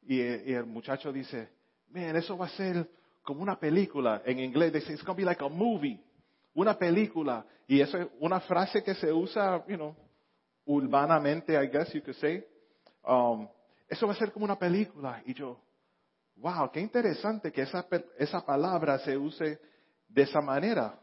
[0.03, 1.49] y, el muchacho dice,
[1.89, 2.89] man, eso va a ser
[3.21, 4.21] como una película.
[4.25, 5.99] En inglés dice, it's going to be like a movie.
[6.53, 7.45] Una película.
[7.67, 9.95] Y eso es una frase que se usa, you know,
[10.65, 12.43] urbanamente, I guess you could say.
[13.03, 13.47] Um,
[13.87, 15.21] eso va a ser como una película.
[15.25, 15.59] Y yo,
[16.35, 19.59] wow, qué interesante que esa, esa palabra se use
[20.07, 20.99] de esa manera.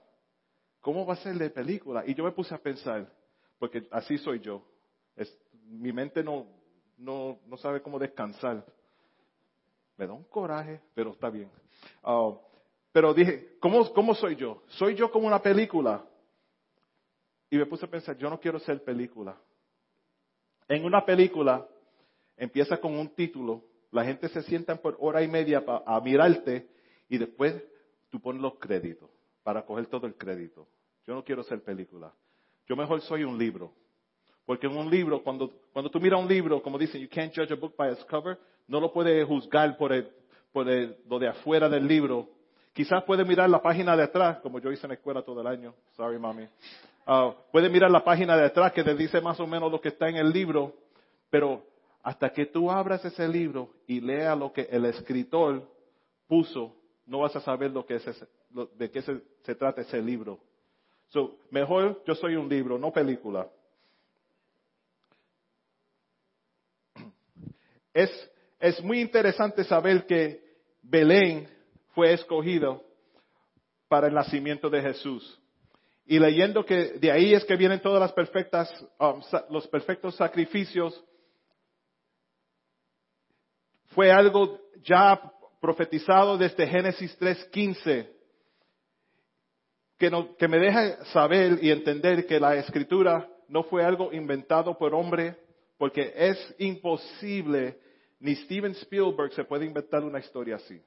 [0.80, 2.04] ¿Cómo va a ser de película?
[2.06, 3.12] Y yo me puse a pensar,
[3.58, 4.62] porque así soy yo.
[5.64, 6.46] mi mente no,
[6.96, 8.64] no, no sabe cómo descansar.
[9.96, 11.50] Me da un coraje, pero está bien.
[12.04, 12.38] Um,
[12.96, 14.62] pero dije, ¿cómo, ¿cómo soy yo?
[14.68, 16.02] ¿Soy yo como una película?
[17.50, 19.38] Y me puse a pensar, yo no quiero ser película.
[20.66, 21.68] En una película,
[22.38, 26.70] empieza con un título, la gente se sienta por hora y media a mirarte
[27.10, 27.62] y después
[28.08, 29.10] tú pones los créditos
[29.42, 30.66] para coger todo el crédito.
[31.06, 32.14] Yo no quiero ser película.
[32.66, 33.74] Yo mejor soy un libro.
[34.46, 37.52] Porque en un libro, cuando, cuando tú miras un libro, como dicen, you can't judge
[37.52, 40.08] a book by its cover, no lo puedes juzgar por, el,
[40.50, 42.35] por el, lo de afuera del libro.
[42.76, 45.46] Quizás puede mirar la página de atrás, como yo hice en la escuela todo el
[45.46, 45.74] año.
[45.92, 46.46] Sorry, mami.
[47.06, 49.88] Uh, puede mirar la página de atrás que te dice más o menos lo que
[49.88, 50.74] está en el libro,
[51.30, 51.64] pero
[52.02, 55.66] hasta que tú abras ese libro y leas lo que el escritor
[56.28, 60.38] puso, no vas a saber de qué se, trata ese libro.
[61.08, 63.48] So, mejor yo soy un libro, no película.
[67.94, 70.44] Es, es muy interesante saber que
[70.82, 71.55] Belén
[71.96, 72.84] fue escogido
[73.88, 75.40] para el nacimiento de Jesús.
[76.04, 81.02] Y leyendo que de ahí es que vienen todas las perfectas, um, los perfectos sacrificios
[83.94, 85.18] fue algo ya
[85.58, 88.10] profetizado desde Génesis 3.15,
[89.96, 94.94] que, que me deja saber y entender que la escritura no fue algo inventado por
[94.94, 95.34] hombre
[95.78, 97.80] porque es imposible,
[98.20, 100.78] ni Steven Spielberg se puede inventar una historia así.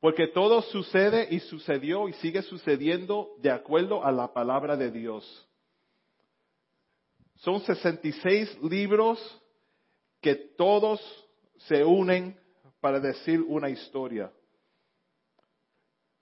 [0.00, 5.46] Porque todo sucede y sucedió y sigue sucediendo de acuerdo a la palabra de Dios.
[7.36, 9.18] Son 66 libros
[10.20, 11.00] que todos
[11.58, 12.38] se unen
[12.80, 14.32] para decir una historia.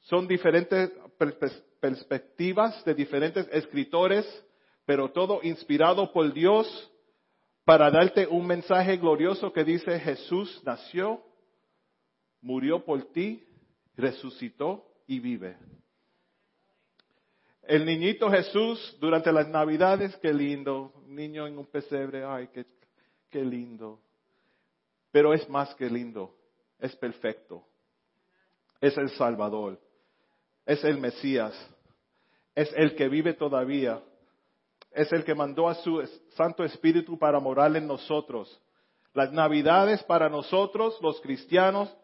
[0.00, 0.90] Son diferentes
[1.80, 4.26] perspectivas de diferentes escritores,
[4.84, 6.66] pero todo inspirado por Dios
[7.64, 11.22] para darte un mensaje glorioso que dice Jesús nació,
[12.40, 13.44] murió por ti
[13.98, 15.56] resucitó y vive.
[17.64, 22.64] El niñito Jesús durante las navidades, qué lindo, niño en un pesebre, ay, qué,
[23.28, 24.00] qué lindo.
[25.10, 26.34] Pero es más que lindo,
[26.78, 27.66] es perfecto.
[28.80, 29.78] Es el Salvador,
[30.64, 31.52] es el Mesías,
[32.54, 34.00] es el que vive todavía,
[34.92, 36.00] es el que mandó a su
[36.36, 38.62] Santo Espíritu para morar en nosotros.
[39.12, 41.94] Las navidades para nosotros, los cristianos,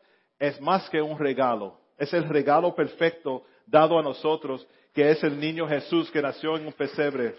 [0.41, 5.39] es más que un regalo es el regalo perfecto dado a nosotros, que es el
[5.39, 7.35] niño Jesús que nació en un pesebre.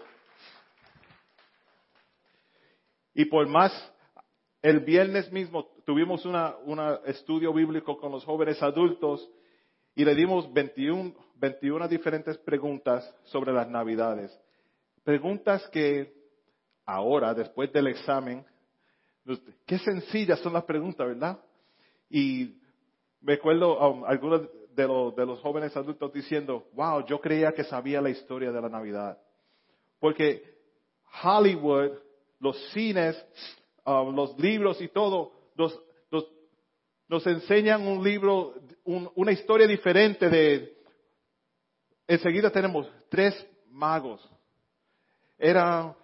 [3.14, 3.72] Y por más,
[4.62, 9.28] el viernes mismo tuvimos un estudio bíblico con los jóvenes adultos
[9.94, 14.38] y le dimos 21, 21 diferentes preguntas sobre las navidades.
[15.02, 16.12] Preguntas que
[16.84, 18.44] ahora, después del examen,
[19.64, 21.38] qué sencillas son las preguntas, ¿verdad?
[22.10, 22.58] Y
[23.26, 24.86] me acuerdo um, algunos de,
[25.16, 29.18] de los jóvenes adultos diciendo, wow, yo creía que sabía la historia de la Navidad.
[29.98, 30.44] Porque
[31.24, 31.90] Hollywood,
[32.38, 33.20] los cines,
[33.84, 35.32] um, los libros y todo,
[37.08, 40.76] nos, enseñan un libro, una historia diferente de,
[42.06, 43.34] enseguida tenemos tres
[43.70, 44.20] magos.
[45.36, 45.96] Era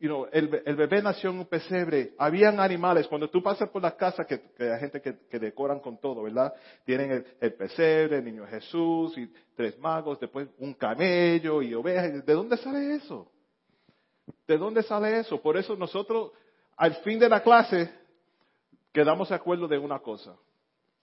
[0.00, 4.40] el, bebé nació en un pesebre, habían animales, cuando tú pasas por las casas, que,
[4.58, 6.54] hay gente que, decoran con todo, ¿verdad?
[6.86, 12.24] Tienen el, pesebre, el niño Jesús y tres magos, después un camello y ovejas.
[12.24, 13.30] ¿De dónde sale eso?
[14.46, 15.42] ¿De dónde sale eso?
[15.42, 16.32] Por eso nosotros,
[16.78, 17.92] al fin de la clase,
[18.92, 20.34] quedamos de acuerdo de una cosa.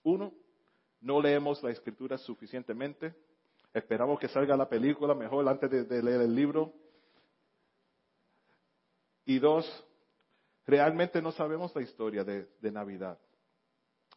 [0.02, 0.32] Uno,
[1.00, 3.14] no leemos la escritura suficientemente.
[3.72, 6.72] Esperamos que salga la película mejor antes de leer el libro.
[9.28, 9.84] Y dos,
[10.66, 13.18] realmente no sabemos la historia de, Navidad.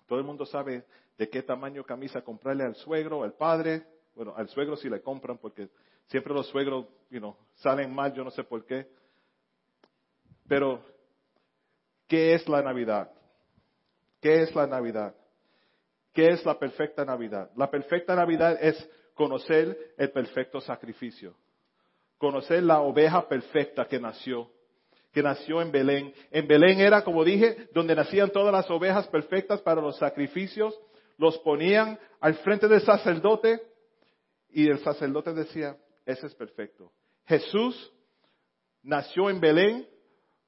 [0.08, 0.86] Todo el mundo sabe
[1.17, 3.86] de qué tamaño camisa comprarle al suegro, al padre.
[4.15, 5.67] Bueno, al suegro sí le compran porque
[6.06, 8.88] siempre los suegros, you salen mal, yo no sé por qué.
[10.47, 10.82] Pero,
[12.08, 13.12] ¿qué es la Navidad?
[14.21, 15.13] ¿Qué es la Navidad?
[16.13, 17.52] ¿Qué es la perfecta Navidad?
[17.58, 21.36] La perfecta Navidad es conocer el perfecto sacrificio.
[22.17, 24.50] Conocer la oveja perfecta que nació
[25.12, 26.13] que nació en Belén.
[26.32, 30.80] En Belén era, como dije, donde nacían todas las ovejas perfectas para los sacrificios.
[31.17, 33.62] Los ponían al frente del sacerdote
[34.50, 36.91] y el sacerdote decía, ese es perfecto.
[37.26, 37.91] Jesús
[38.84, 39.88] nació en Belén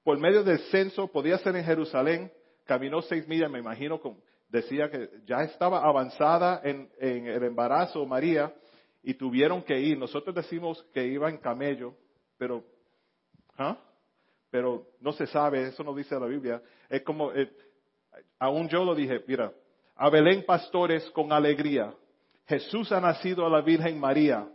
[0.04, 2.32] por medio del censo, podía ser en Jerusalén,
[2.66, 4.02] caminó seis millas, me imagino,
[4.50, 8.54] decía que ya estaba avanzada en, el embarazo María
[9.02, 9.98] y tuvieron que ir.
[9.98, 11.96] Nosotros decimos que iba en camello,
[12.38, 12.64] pero
[13.58, 13.78] ¿ah?
[14.54, 16.62] Pero no se sabe, eso no dice la Biblia.
[16.88, 17.50] Es como, eh,
[18.38, 19.52] aún yo lo dije, mira,
[19.96, 21.92] a Belén pastores con alegría.
[22.46, 24.48] Jesús ha nacido a la Virgen María.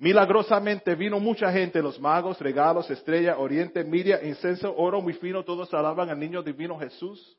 [0.00, 5.72] Milagrosamente vino mucha gente, los magos, regalos, estrella, oriente, miria, incenso, oro muy fino, todos
[5.72, 7.38] alaban al niño divino Jesús.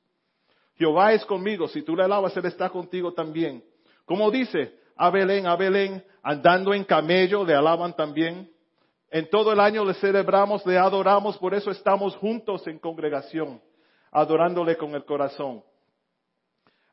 [0.78, 3.62] Jehová es conmigo, si tú le alabas, Él está contigo también.
[4.06, 8.50] Como dice, a Belén, a Belén, andando en camello, le alaban también.
[9.10, 13.62] En todo el año le celebramos, le adoramos, por eso estamos juntos en congregación,
[14.12, 15.64] adorándole con el corazón.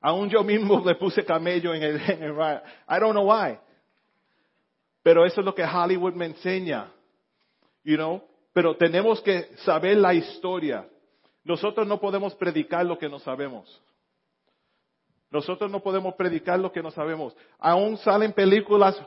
[0.01, 3.59] Aún yo mismo le puse camello en el, en el I don't know why.
[5.03, 6.93] Pero eso es lo que Hollywood me enseña.
[7.85, 8.23] You know?
[8.53, 10.87] Pero tenemos que saber la historia.
[11.45, 13.83] Nosotros no podemos predicar lo que no sabemos.
[15.31, 17.35] Nosotros no podemos predicar lo que no sabemos.
[17.59, 19.01] Aún salen películas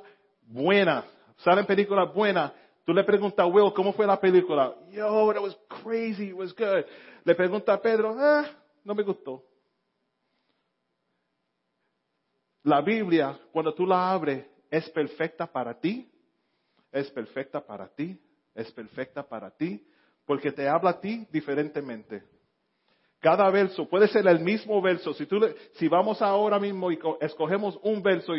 [0.47, 1.05] buenas,
[1.37, 2.51] salen películas buenas
[2.85, 4.75] Tú le preguntas a Will, ¿cómo fue la película?
[4.91, 6.85] Yo, it was crazy, it was good.
[7.23, 8.45] Le pregunta a Pedro, ah,
[8.83, 9.43] no me gustó.
[12.61, 16.07] La Biblia, cuando tú la abres, es perfecta para ti,
[16.91, 18.19] es perfecta para ti,
[18.53, 19.83] es perfecta para ti,
[20.23, 22.23] porque te habla a ti diferentemente.
[23.19, 25.11] Cada verso puede ser el mismo verso.
[25.15, 25.39] Si, tú,
[25.73, 28.33] si vamos ahora mismo y escogemos un verso,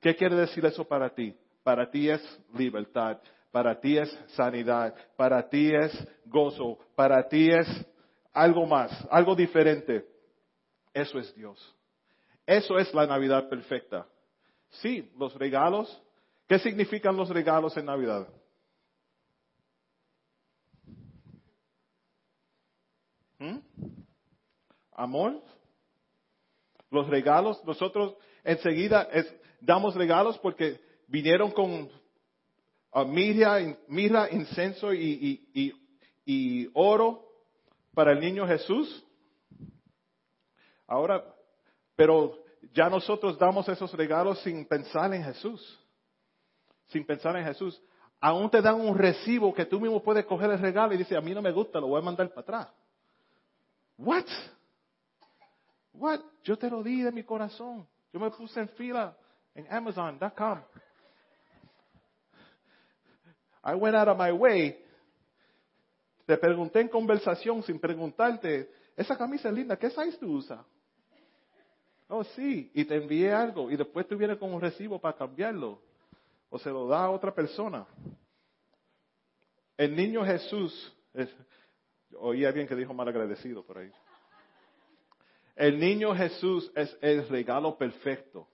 [0.00, 1.36] ¿qué quiere decir eso para ti?
[1.62, 5.92] Para ti es libertad para ti es sanidad, para ti es
[6.24, 7.66] gozo, para ti es
[8.32, 10.06] algo más, algo diferente.
[10.92, 11.76] Eso es Dios.
[12.46, 14.06] Eso es la Navidad perfecta.
[14.70, 16.00] Sí, los regalos.
[16.46, 18.28] ¿Qué significan los regalos en Navidad?
[23.38, 23.58] ¿Mm?
[24.92, 25.40] Amor.
[26.90, 29.08] Los regalos, nosotros enseguida
[29.60, 31.88] damos regalos porque vinieron con
[32.92, 37.30] uh, mirra, incenso y oro
[37.94, 39.04] para el niño Jesús.
[40.86, 41.24] Ahora,
[41.96, 42.36] pero
[42.72, 45.78] ya nosotros damos esos regalos sin pensar en Jesús.
[46.88, 47.80] Sin pensar en Jesús.
[48.20, 51.20] Aún te dan un recibo que tú mismo puedes coger el regalo y dices, a
[51.20, 52.68] mí no me gusta, lo voy a mandar para atrás.
[53.96, 54.26] What?
[55.92, 56.20] What?
[56.42, 57.86] Yo te lo di de mi corazón.
[58.12, 59.16] Yo me puse en fila
[59.54, 60.60] en Amazon.com.
[63.62, 64.78] I went out of my way.
[66.26, 70.64] Te pregunté en conversación sin preguntarte, esa camisa es linda, ¿qué size tú usas?
[72.08, 75.80] Oh, sí, y te envié algo y después tú vienes con un recibo para cambiarlo
[76.48, 77.86] o se lo da a otra persona.
[79.76, 80.92] El niño Jesús,
[82.18, 83.90] oía bien que dijo mal agradecido por ahí.
[85.54, 88.48] El niño Jesús es el regalo perfecto.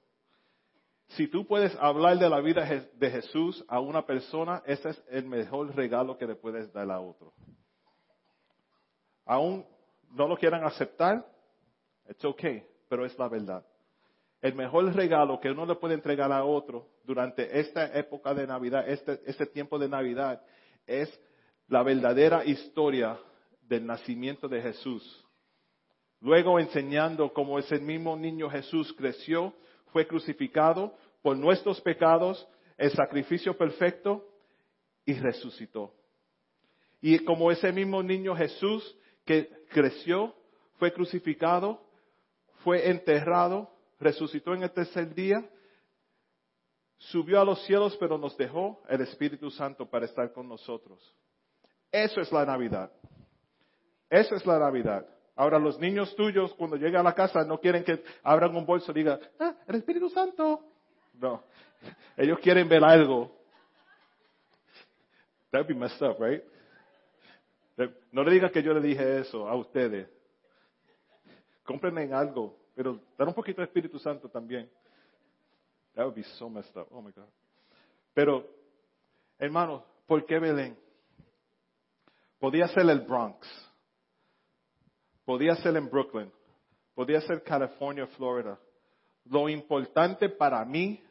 [1.08, 5.24] Si tú puedes hablar de la vida de Jesús a una persona, ese es el
[5.26, 7.32] mejor regalo que le puedes dar a otro.
[9.24, 9.64] Aún
[10.10, 11.26] no lo quieran aceptar,
[12.08, 13.64] it's okay, pero es la verdad.
[14.40, 18.88] El mejor regalo que uno le puede entregar a otro durante esta época de Navidad,
[18.88, 20.42] este, este tiempo de Navidad,
[20.86, 21.08] es
[21.68, 23.18] la verdadera historia
[23.62, 25.24] del nacimiento de Jesús.
[26.20, 29.54] Luego enseñando cómo ese mismo niño Jesús creció,
[29.96, 34.28] fue crucificado por nuestros pecados, el sacrificio perfecto
[35.06, 35.94] y resucitó.
[37.00, 40.34] Y como ese mismo niño Jesús que creció,
[40.74, 41.82] fue crucificado,
[42.62, 45.48] fue enterrado, resucitó en el tercer día,
[46.98, 51.00] subió a los cielos, pero nos dejó el Espíritu Santo para estar con nosotros.
[51.90, 52.92] Eso es la Navidad.
[54.10, 55.06] Eso es la Navidad.
[55.36, 58.90] Ahora los niños tuyos cuando llegan a la casa no quieren que abran un bolso
[58.92, 60.64] y digan, ah, el Espíritu Santo.
[61.12, 61.44] No,
[62.16, 63.30] ellos quieren ver algo.
[65.50, 66.42] That would be messed up, right?
[68.10, 70.08] No le digan que yo le dije eso a ustedes.
[71.64, 74.70] Cómprenme algo, pero dar un poquito de Espíritu Santo también.
[75.94, 76.88] That would be so messed up.
[76.90, 77.28] Oh my God.
[78.14, 78.46] Pero,
[79.38, 80.78] hermanos, ¿por qué Belén?
[82.38, 83.65] Podía ser el Bronx
[85.26, 86.32] Podía ser en Brooklyn,
[86.94, 88.58] podía ser California, Florida.
[89.24, 91.02] Lo importante para mí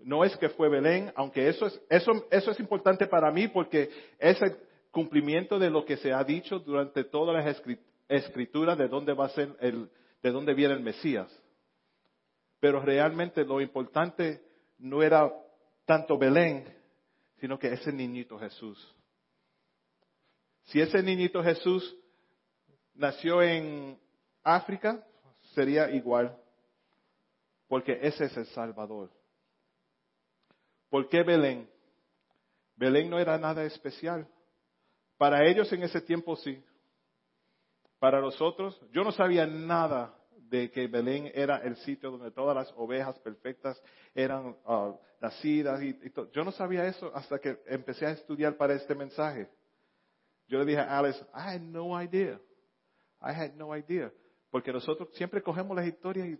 [0.00, 3.88] no es que fue Belén, aunque eso es, eso, eso es importante para mí porque
[4.18, 4.58] es el
[4.90, 7.62] cumplimiento de lo que se ha dicho durante todas las
[8.08, 9.88] escrituras de dónde va a ser el,
[10.20, 11.30] de dónde viene el Mesías.
[12.58, 14.42] Pero realmente lo importante
[14.78, 15.32] no era
[15.84, 16.64] tanto Belén,
[17.36, 18.96] sino que ese niñito Jesús.
[20.64, 21.96] Si ese niñito Jesús
[23.00, 23.98] nació en
[24.42, 25.02] África,
[25.54, 26.36] sería igual,
[27.66, 29.10] porque ese es el Salvador.
[30.90, 31.68] ¿Por qué Belén?
[32.76, 34.28] Belén no era nada especial.
[35.16, 36.62] Para ellos en ese tiempo sí.
[37.98, 40.14] Para nosotros, yo no sabía nada
[40.48, 43.80] de que Belén era el sitio donde todas las ovejas perfectas
[44.14, 45.82] eran uh, nacidas.
[45.82, 45.96] Y,
[46.32, 49.48] Yo no sabía eso hasta que empecé a estudiar para este mensaje.
[50.48, 52.40] Yo le dije a Alice, I had no idea.
[53.20, 54.12] I had no idea.
[54.50, 56.38] Porque nosotros siempre cogemos las historias y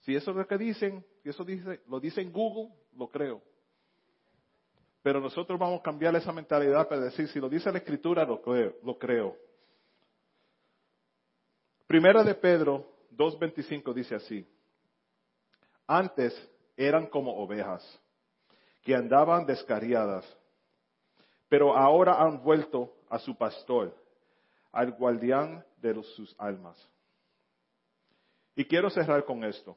[0.00, 3.40] si eso es lo que dicen, si eso dice, lo dice en Google, lo creo.
[5.02, 8.40] Pero nosotros vamos a cambiar esa mentalidad para decir, si lo dice la escritura, lo
[8.40, 8.76] creo.
[8.82, 9.36] Lo creo.
[11.86, 14.46] Primera de Pedro 2.25 dice así.
[15.86, 16.34] Antes
[16.76, 17.82] eran como ovejas
[18.82, 20.24] que andaban descarriadas,
[21.48, 23.94] pero ahora han vuelto a su pastor
[24.72, 26.78] al guardián de sus almas.
[28.54, 29.76] Y quiero cerrar con esto.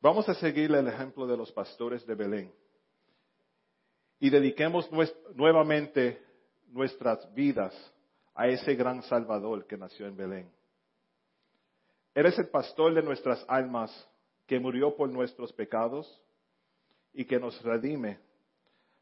[0.00, 2.54] Vamos a seguir el ejemplo de los pastores de Belén
[4.20, 4.88] y dediquemos
[5.34, 6.22] nuevamente
[6.68, 7.74] nuestras vidas
[8.34, 10.52] a ese gran Salvador que nació en Belén.
[12.14, 13.90] Eres el pastor de nuestras almas
[14.46, 16.22] que murió por nuestros pecados
[17.12, 18.20] y que nos redime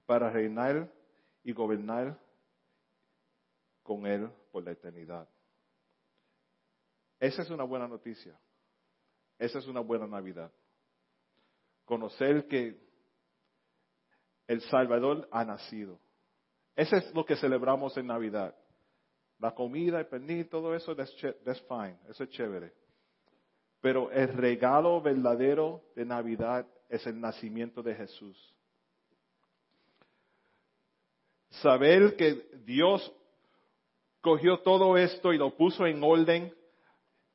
[0.07, 0.89] para reinar
[1.43, 2.19] y gobernar
[3.85, 5.29] con Él por la eternidad.
[7.21, 8.37] Esa es una buena noticia.
[9.39, 10.51] Esa es una buena Navidad.
[11.85, 12.83] Conocer que
[14.49, 16.01] el Salvador ha nacido.
[16.75, 18.57] Eso es lo que celebramos en Navidad.
[19.39, 21.15] La comida, el pernil, todo eso, that's,
[21.45, 22.73] that's fine, eso es chévere.
[23.81, 28.55] Pero el regalo verdadero de Navidad es el nacimiento de Jesús.
[31.51, 33.13] Saber que Dios
[34.25, 36.51] cogió todo esto y lo puso en orden,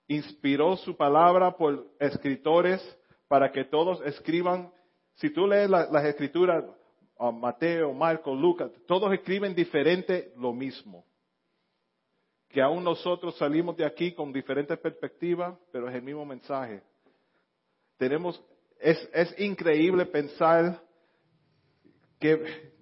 [0.07, 2.81] inspiró su palabra por escritores
[3.27, 4.73] para que todos escriban.
[5.13, 6.65] Si tú lees las escrituras,
[7.31, 11.05] Mateo, Marco, Lucas, todos escriben diferente lo mismo.
[12.49, 16.81] Que aún nosotros salimos de aquí con diferentes perspectivas, pero es el mismo mensaje.
[17.97, 18.43] Tenemos,
[18.79, 20.81] es, es increíble pensar
[22.19, 22.73] que,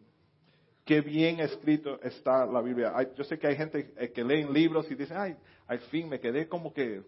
[0.87, 2.93] qué bien escrito está la Biblia.
[3.15, 5.35] yo sé que hay gente que lee libros y dice, ay,
[5.67, 7.03] al fin me quedé como que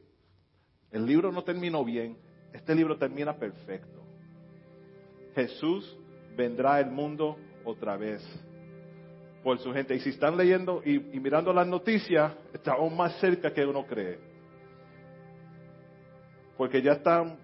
[0.92, 2.18] el libro no terminó bien.
[2.54, 4.04] Este libro termina perfecto.
[5.34, 5.98] Jesús
[6.36, 8.22] vendrá al mundo otra vez
[9.44, 9.96] por su gente.
[9.96, 14.20] Y si están leyendo y, mirando las noticias, está aún más cerca que uno cree.
[16.58, 17.38] Porque ya están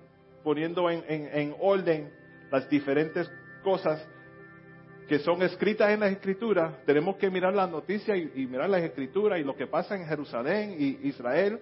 [0.44, 2.12] poniendo en, orden
[2.52, 3.32] las diferentes
[3.64, 4.06] cosas
[5.08, 6.74] que son escritas en las escrituras.
[6.86, 10.06] Tenemos que mirar las noticias y, y mirar las escrituras y lo que pasa en
[10.06, 11.60] Jerusalén y Israel.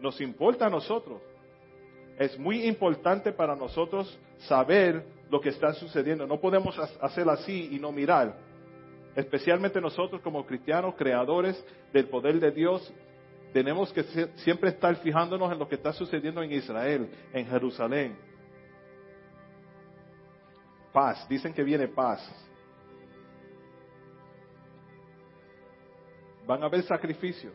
[0.00, 1.20] Nos importa a nosotros.
[2.18, 6.26] Es muy importante para nosotros saber lo que está sucediendo.
[6.26, 8.36] No podemos hacer así y no mirar.
[9.14, 11.62] Especialmente nosotros como cristianos, creadores
[11.92, 12.92] del poder de Dios,
[13.52, 14.02] tenemos que
[14.36, 18.16] siempre estar fijándonos en lo que está sucediendo en Israel, en Jerusalén.
[20.92, 22.20] Paz, dicen que viene paz.
[26.46, 27.52] Van a haber sacrificios.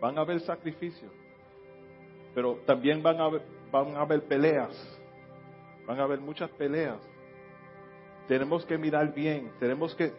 [0.00, 1.10] Van a haber sacrificios.
[2.34, 3.28] Pero también van a
[3.70, 4.92] van a haber peleas
[5.86, 6.98] Van a haber muchas peleas.
[8.28, 10.12] Tenemos que mirar bien, tenemos que,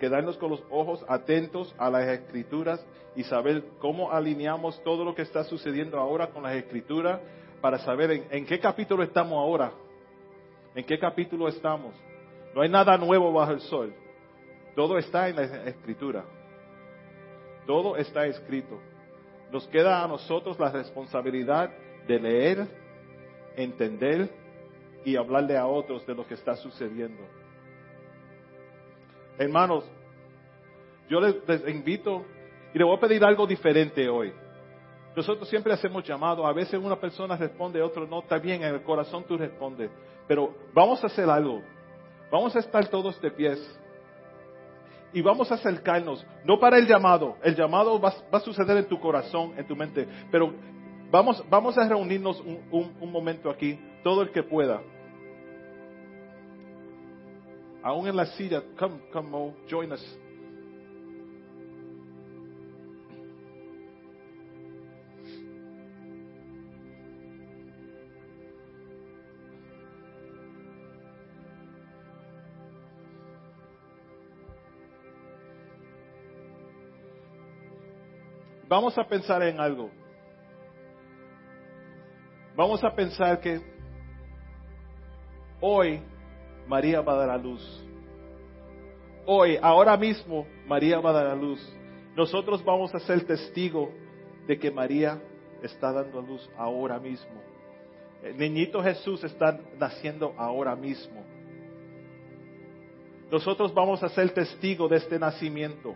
[0.00, 2.84] quedarnos con los ojos atentos a las escrituras
[3.14, 7.20] y saber cómo alineamos todo lo que está sucediendo ahora con las escrituras
[7.60, 9.72] para saber en, en qué capítulo estamos ahora,
[10.74, 11.94] en qué capítulo estamos.
[12.54, 13.94] No hay nada nuevo bajo el sol.
[14.74, 16.24] Todo está en la escritura.
[17.66, 18.78] Todo está escrito.
[19.50, 21.70] Nos queda a nosotros la responsabilidad
[22.06, 22.66] de leer,
[23.56, 24.30] entender
[25.04, 27.22] y hablarle a otros de lo que está sucediendo.
[29.38, 29.84] Hermanos,
[31.08, 31.36] yo les,
[31.68, 32.24] invito
[32.72, 34.32] y les voy a pedir algo diferente hoy.
[35.14, 38.82] Nosotros siempre hacemos llamado, a veces una persona responde, otro no, está bien, en el
[38.82, 39.90] corazón tú respondes,
[40.28, 41.62] pero vamos a hacer algo.
[42.30, 43.80] Vamos a estar todos de pies
[45.16, 49.00] y vamos a acercarnos, no para el llamado, el llamado va, a suceder en tu
[49.00, 50.52] corazón, en tu mente, pero
[51.10, 54.82] vamos, vamos a reunirnos un, un momento aquí, todo el que pueda
[57.82, 60.18] aún en la silla, come, come join us.
[78.68, 79.90] Vamos a pensar en algo.
[82.56, 83.60] Vamos a pensar que
[85.60, 86.00] hoy
[86.66, 87.84] María va a dar a luz.
[89.26, 91.60] Hoy, ahora mismo, María va a dar a luz.
[92.16, 93.90] Nosotros vamos a ser testigo
[94.46, 95.20] de que María
[95.62, 97.42] está dando a luz ahora mismo.
[98.22, 101.24] El niñito Jesús está naciendo ahora mismo.
[103.30, 105.94] Nosotros vamos a ser testigo de este nacimiento.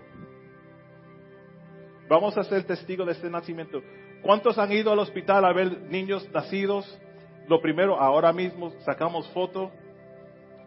[2.11, 3.83] Vamos a ser testigo de este nacimiento.
[4.21, 7.01] ¿Cuántos han ido al hospital a ver niños nacidos?
[7.49, 9.73] Lo primero, ahora mismo sacamos foto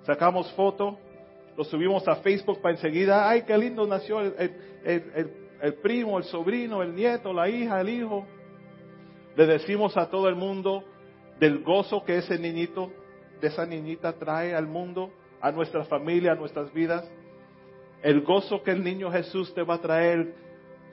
[0.05, 0.97] sacamos foto,
[1.57, 6.95] lo subimos a Facebook para enseguida, ay, qué lindo nació el, primo, el sobrino, el
[6.95, 8.25] nieto, la hija, el hijo.
[9.35, 10.83] Le decimos a todo el mundo
[11.39, 12.91] del gozo que ese niñito,
[13.41, 17.09] de esa niñita trae al mundo, a nuestra familia, a nuestras vidas.
[18.01, 20.33] El gozo que el niño Jesús te va a traer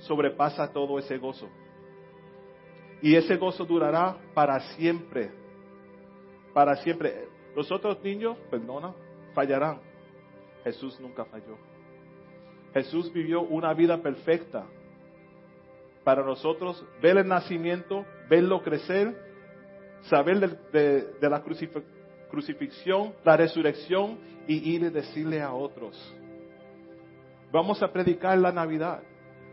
[0.01, 1.48] sobrepasa todo ese gozo.
[3.03, 5.30] Y ese gozo durará para siempre.
[6.53, 7.28] Para siempre.
[7.57, 8.94] Los otros niños, perdona,
[9.34, 9.80] fallarán.
[10.64, 11.57] Jesús nunca falló.
[12.72, 14.66] Jesús vivió una vida perfecta.
[16.05, 19.14] Para nosotros, ver el nacimiento, verlo crecer,
[20.03, 21.42] saber de, la
[22.30, 25.96] crucifixión, la resurrección y ir y decirle a otros.
[27.53, 29.03] Vamos a predicar la Navidad.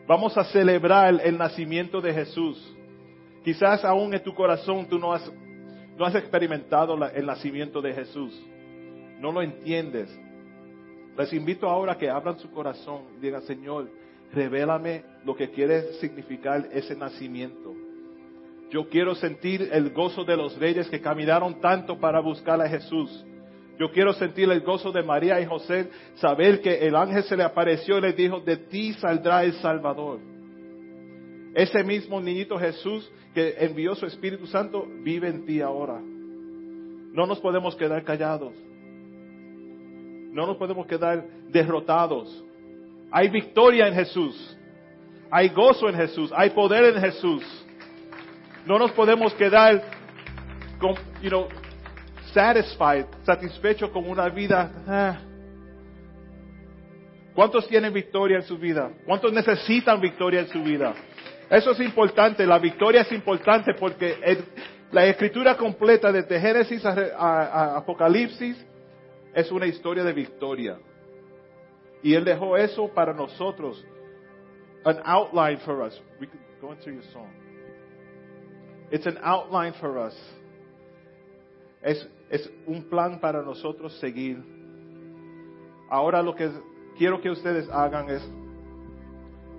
[0.08, 2.76] Vamos a celebrar el nacimiento de Jesús.
[3.44, 5.32] Quizás aún en tu corazón tú no has
[5.98, 8.40] no has experimentado el nacimiento de Jesús,
[9.20, 10.16] no lo entiendes,
[11.18, 13.90] Les invito ahora a que abran su corazón y digan, Señor,
[14.32, 17.74] revélame lo que quiere significar ese nacimiento.
[18.70, 23.26] Yo quiero sentir el gozo de los reyes que caminaron tanto para buscar a Jesús.
[23.80, 27.44] Yo quiero sentir el gozo de María y José, saber que el ángel se le
[27.44, 30.20] apareció y le dijo, de ti saldrá el Salvador.
[31.54, 36.00] Ese mismo niñito Jesús que envió su Espíritu Santo vive en ti ahora.
[36.00, 38.54] No nos podemos quedar callados.
[40.32, 42.44] No nos podemos quedar derrotados.
[43.12, 44.58] Hay victoria en Jesús.
[45.32, 46.32] Hay gozo en Jesús.
[46.36, 47.44] Hay poder en Jesús.
[48.66, 49.82] No nos podemos quedar,
[50.80, 51.48] con, you know,
[52.34, 54.72] satisfied, satisfecho con una vida.
[54.88, 55.18] Ah.
[57.34, 58.92] ¿Cuántos tienen victoria en su vida?
[59.06, 60.96] ¿Cuántos necesitan victoria en su vida?
[61.50, 64.18] Eso es importante, la victoria es importante porque
[64.92, 68.58] la escritura completa desde Génesis a, Apocalipsis
[69.34, 70.78] es una historia de victoria.
[72.02, 73.86] Y Él dejó eso para nosotros,
[74.84, 76.02] an outline for us.
[76.20, 77.30] We can go into your song.
[78.92, 80.16] It's an outline for us.
[81.82, 84.44] Es, es un plan para nosotros seguir.
[85.90, 86.50] Ahora lo que
[86.98, 88.30] quiero que ustedes hagan es,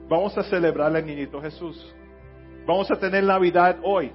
[0.09, 1.95] vamos a celebrar al niñito Jesús.
[2.67, 4.13] Vamos a tener Navidad hoy.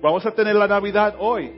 [0.00, 1.50] Vamos a tener la Navidad hoy.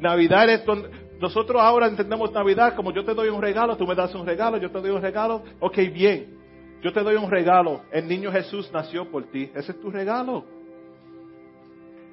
[0.00, 3.94] Navidad es donde nosotros ahora entendemos Navidad como yo te doy un regalo, tú me
[3.94, 5.44] das un regalo, yo te doy un regalo.
[5.60, 6.42] Ok, bien.
[6.82, 7.82] Yo te doy un regalo.
[7.92, 9.48] El niño Jesús nació por ti.
[9.54, 10.44] Ese es tu regalo.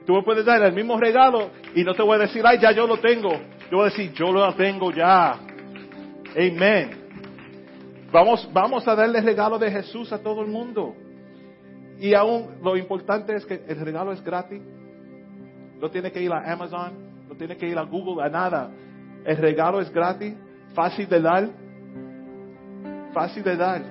[0.10, 2.72] Tú me puedes dar el mismo regalo y no te voy a decir, ay, ya
[2.72, 3.30] yo lo tengo.
[3.70, 5.34] Yo voy a decir, yo lo tengo ya.
[6.36, 6.89] Amén.
[8.12, 10.95] Vamos, vamos a darle el regalo de Jesús a todo el mundo.
[11.99, 14.64] Y aún lo importante es que el regalo es gratis.
[15.80, 16.91] No tiene que ir a Amazon,
[17.30, 18.72] no tiene que ir a Google, a nada.
[19.24, 20.34] El regalo es gratis,
[20.74, 21.49] fácil de dar.
[23.14, 23.84] Fácil de dar.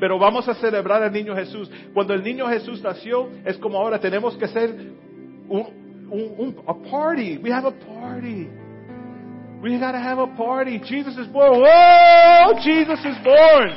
[0.00, 1.70] Pero vamos a celebrar al niño Jesús.
[1.92, 5.03] Cuando el niño Jesús nació, es como ahora tenemos que ser
[5.48, 5.66] un,
[6.10, 7.38] un, a party.
[7.38, 8.48] We have a party.
[9.62, 10.78] We gotta have a party.
[10.78, 11.62] Jesus is born.
[11.66, 13.72] Oh, Jesus is born.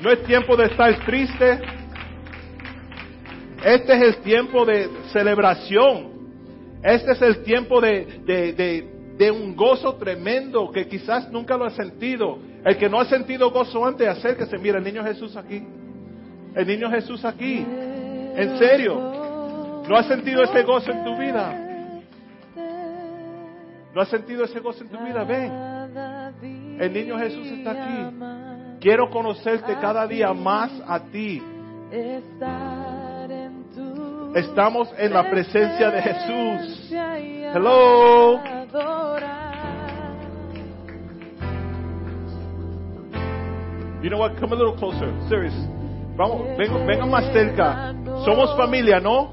[0.00, 1.60] No es tiempo de estar triste.
[3.64, 6.12] Este es el tiempo de celebración.
[6.82, 8.88] Este es el tiempo de, de, de,
[9.18, 12.38] de un gozo tremendo que quizás nunca lo ha sentido.
[12.64, 14.56] El que no ha sentido gozo antes, acérquese.
[14.58, 15.62] Mira, el niño Jesús aquí.
[16.54, 17.66] El niño Jesús aquí.
[18.38, 18.94] En serio,
[19.88, 21.52] ¿no has sentido ese gozo en tu vida?
[23.92, 25.24] ¿No has sentido ese gozo en tu vida?
[25.24, 26.80] Ven.
[26.80, 28.16] El niño Jesús está aquí.
[28.80, 31.42] Quiero conocerte cada día más a ti.
[34.36, 36.92] Estamos en la presencia de Jesús.
[36.92, 38.40] Hello.
[44.00, 44.38] You know what?
[44.38, 45.12] Come a little closer.
[45.28, 45.54] Serious.
[46.18, 47.94] Vamos, vengan, más cerca.
[48.28, 49.32] Somos familia, ¿no?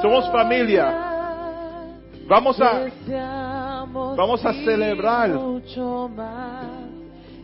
[0.00, 0.94] Somos familia.
[2.28, 2.86] Vamos a,
[3.92, 5.30] vamos a celebrar.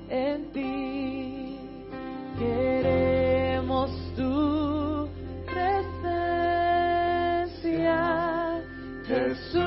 [0.08, 1.58] En ti
[2.38, 5.08] queremos tu
[5.46, 6.30] presencia,
[9.04, 9.58] Jesús.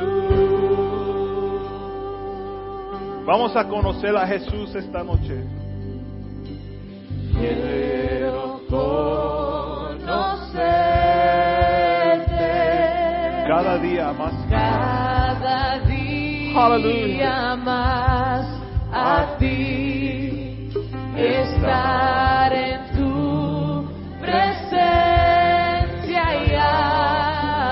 [3.25, 5.43] Vamos a conocer a Jesús esta noche.
[7.37, 8.61] Quiero
[13.51, 14.31] cada día más.
[14.49, 18.45] Cada día más
[18.93, 20.69] a ti.
[21.17, 23.85] Estar en tu
[24.21, 26.55] presencia y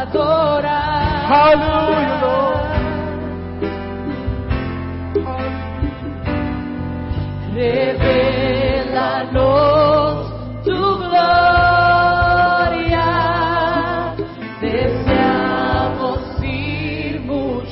[0.03, 1.31] adorar.
[1.31, 2.67] Aleluya, Lord.
[7.55, 9.68] Revelanos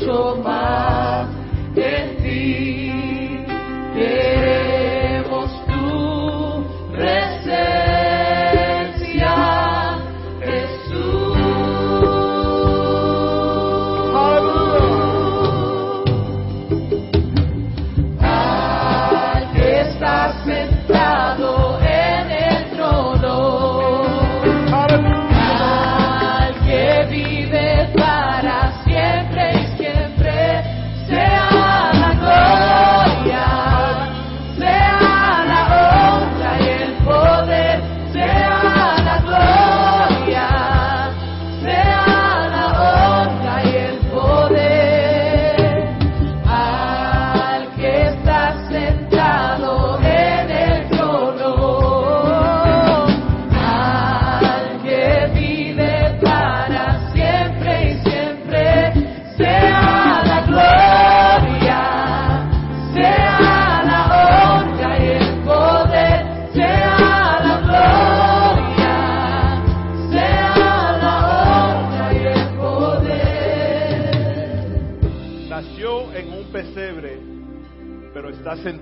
[0.08, 1.07] mucho más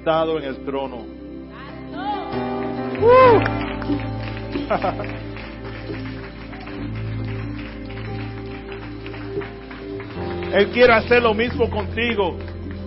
[0.06, 1.04] en el trono.
[10.54, 12.38] Él quiere hacer lo mismo contigo.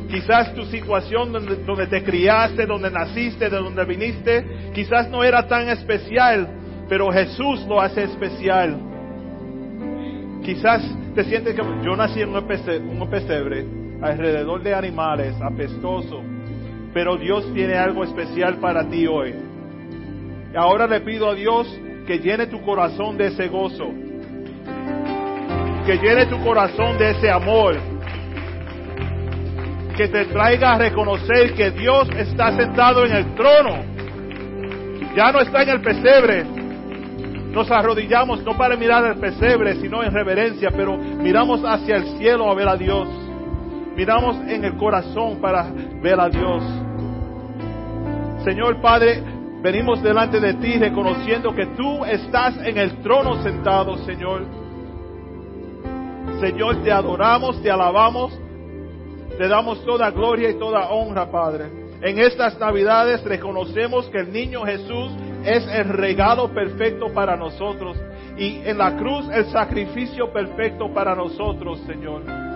[0.08, 5.46] Quizás tu situación donde, donde, te criaste, donde naciste, de donde viniste, quizás no era
[5.48, 6.48] tan especial,
[6.88, 8.78] pero Jesús lo hace especial.
[10.44, 10.82] Quizás
[11.16, 13.66] te sientes que yo nací en un pesebre
[14.02, 16.22] alrededor de animales, apestoso,
[16.98, 19.32] pero Dios tiene algo especial para ti hoy.
[20.52, 21.72] Ahora le pido a Dios
[22.04, 23.84] que llene tu corazón de ese gozo,
[25.86, 27.76] que llene tu corazón de ese amor,
[29.96, 33.76] que te traiga a reconocer que Dios está sentado en el trono,
[35.14, 36.46] ya no está en el pesebre.
[37.52, 42.50] Nos arrodillamos no para mirar el pesebre, sino en reverencia, pero miramos hacia el cielo
[42.50, 43.08] a ver a Dios.
[43.94, 45.70] Miramos en el corazón para
[46.02, 46.87] ver a Dios.
[48.44, 49.22] Señor Padre,
[49.62, 54.42] venimos delante de ti reconociendo que tú estás en el trono sentado, Señor.
[56.40, 58.38] Señor, te adoramos, te alabamos,
[59.36, 61.66] te damos toda gloria y toda honra, Padre.
[62.00, 65.12] En estas Navidades reconocemos que el niño Jesús
[65.44, 67.96] es el regalo perfecto para nosotros
[68.36, 72.47] y en la cruz el sacrificio perfecto para nosotros, Señor.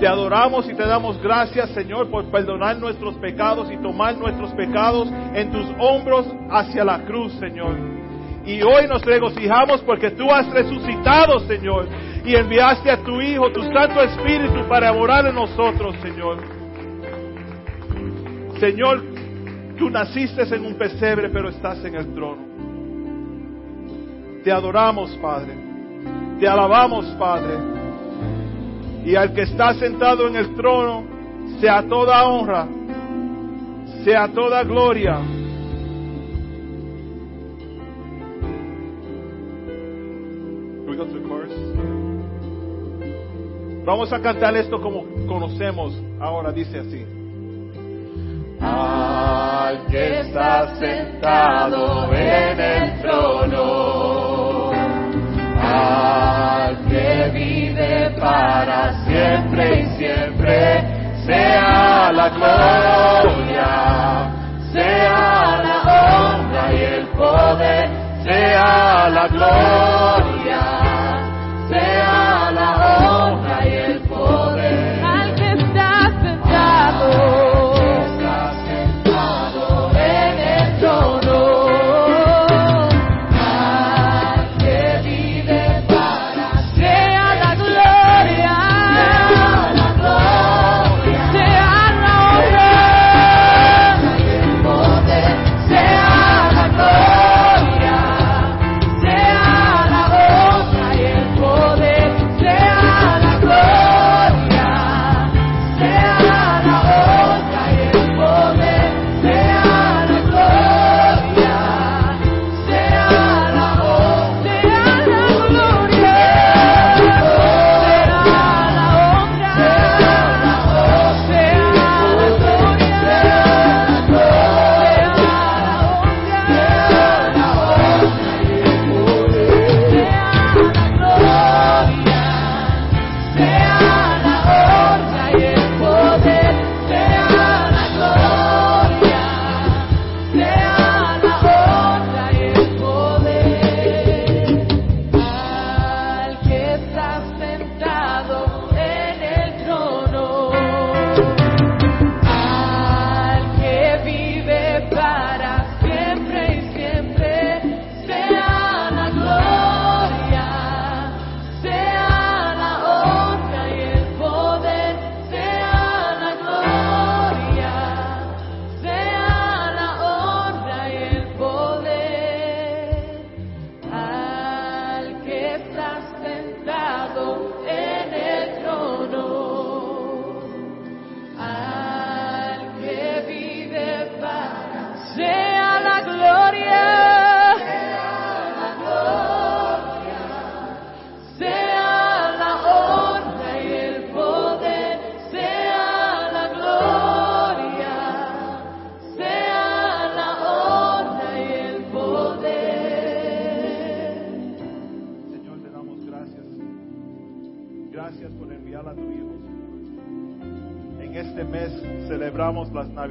[0.00, 5.06] Te adoramos y te damos gracias, Señor, por perdonar nuestros pecados y tomar nuestros pecados
[5.34, 7.76] en tus hombros hacia la cruz, Señor.
[8.46, 11.86] Y hoy nos regocijamos porque tú has resucitado, Señor,
[12.24, 16.38] y enviaste a tu Hijo, tu Santo Espíritu, para morar en nosotros, Señor.
[18.58, 19.02] Señor,
[19.78, 22.42] tú naciste en un pesebre, pero estás en el trono.
[24.42, 25.52] Te adoramos, Padre.
[26.38, 27.79] Te alabamos, Padre.
[29.04, 31.04] Y al que está sentado en el trono,
[31.60, 32.68] sea toda honra,
[34.04, 35.20] sea toda gloria.
[43.84, 47.04] Vamos a cantar esto como conocemos ahora, dice así.
[48.60, 54.70] Al que está sentado en el trono,
[55.60, 56.59] al
[58.30, 60.54] para siempre y siempre,
[61.26, 63.70] sea la gloria,
[64.72, 67.90] sea la honra y el poder,
[68.22, 70.29] sea la gloria,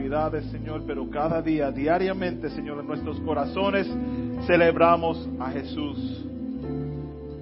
[0.09, 3.87] Señor, pero cada día, diariamente, Señor, en nuestros corazones
[4.47, 6.25] celebramos a Jesús.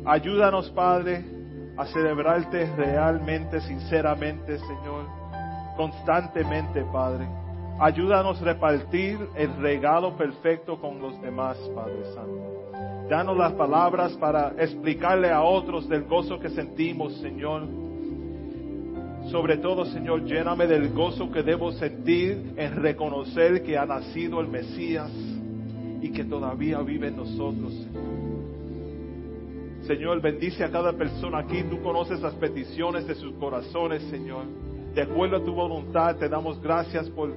[0.05, 1.23] Ayúdanos, Padre,
[1.77, 5.05] a celebrarte realmente, sinceramente, Señor,
[5.77, 7.25] constantemente, Padre.
[7.79, 13.07] Ayúdanos a repartir el regalo perfecto con los demás, Padre Santo.
[13.09, 17.86] Danos las palabras para explicarle a otros del gozo que sentimos, Señor.
[19.31, 24.47] Sobre todo, Señor, lléname del gozo que debo sentir en reconocer que ha nacido el
[24.47, 25.11] Mesías
[26.01, 27.73] y que todavía vive en nosotros,
[29.85, 30.21] Señor.
[30.21, 31.63] Bendice a cada persona aquí.
[31.69, 34.45] Tú conoces las peticiones de sus corazones, Señor.
[34.95, 37.33] De acuerdo a tu voluntad, te damos gracias por,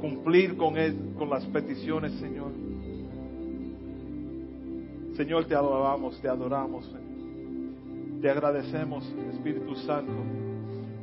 [0.00, 0.74] cumplir con,
[1.16, 2.50] con las peticiones, Señor.
[5.16, 6.90] Señor, te alabamos, te adoramos.
[8.20, 10.12] Te agradecemos, Espíritu Santo.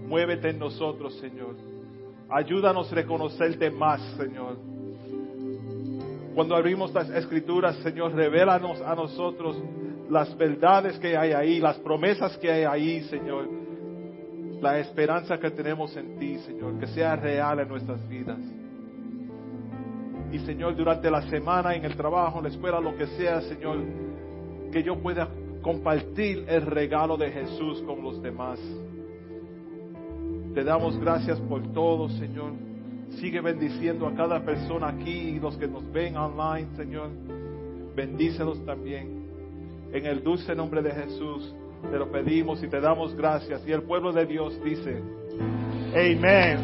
[0.07, 1.55] Muévete en nosotros, Señor.
[2.29, 4.57] Ayúdanos a reconocerte más, Señor.
[6.35, 9.57] Cuando abrimos las escrituras, Señor, revélanos a nosotros
[10.09, 13.49] las verdades que hay ahí, las promesas que hay ahí, Señor.
[14.61, 18.39] La esperanza que tenemos en ti, Señor, que sea real en nuestras vidas.
[20.31, 23.79] Y Señor, durante la semana, en el trabajo, en la escuela, lo que sea, Señor,
[24.71, 25.27] que yo pueda
[25.67, 28.57] compartir el regalo de Jesús con los demás.
[30.53, 32.53] Te damos gracias por todo, Señor.
[33.19, 37.09] Sigue bendiciendo a cada persona aquí y los que nos ven online, Señor.
[37.97, 39.27] Bendícelos también.
[39.91, 41.53] En el dulce nombre de Jesús
[41.91, 43.67] te lo pedimos y te damos gracias.
[43.67, 45.01] Y el pueblo de Dios dice,
[45.93, 46.61] Amen.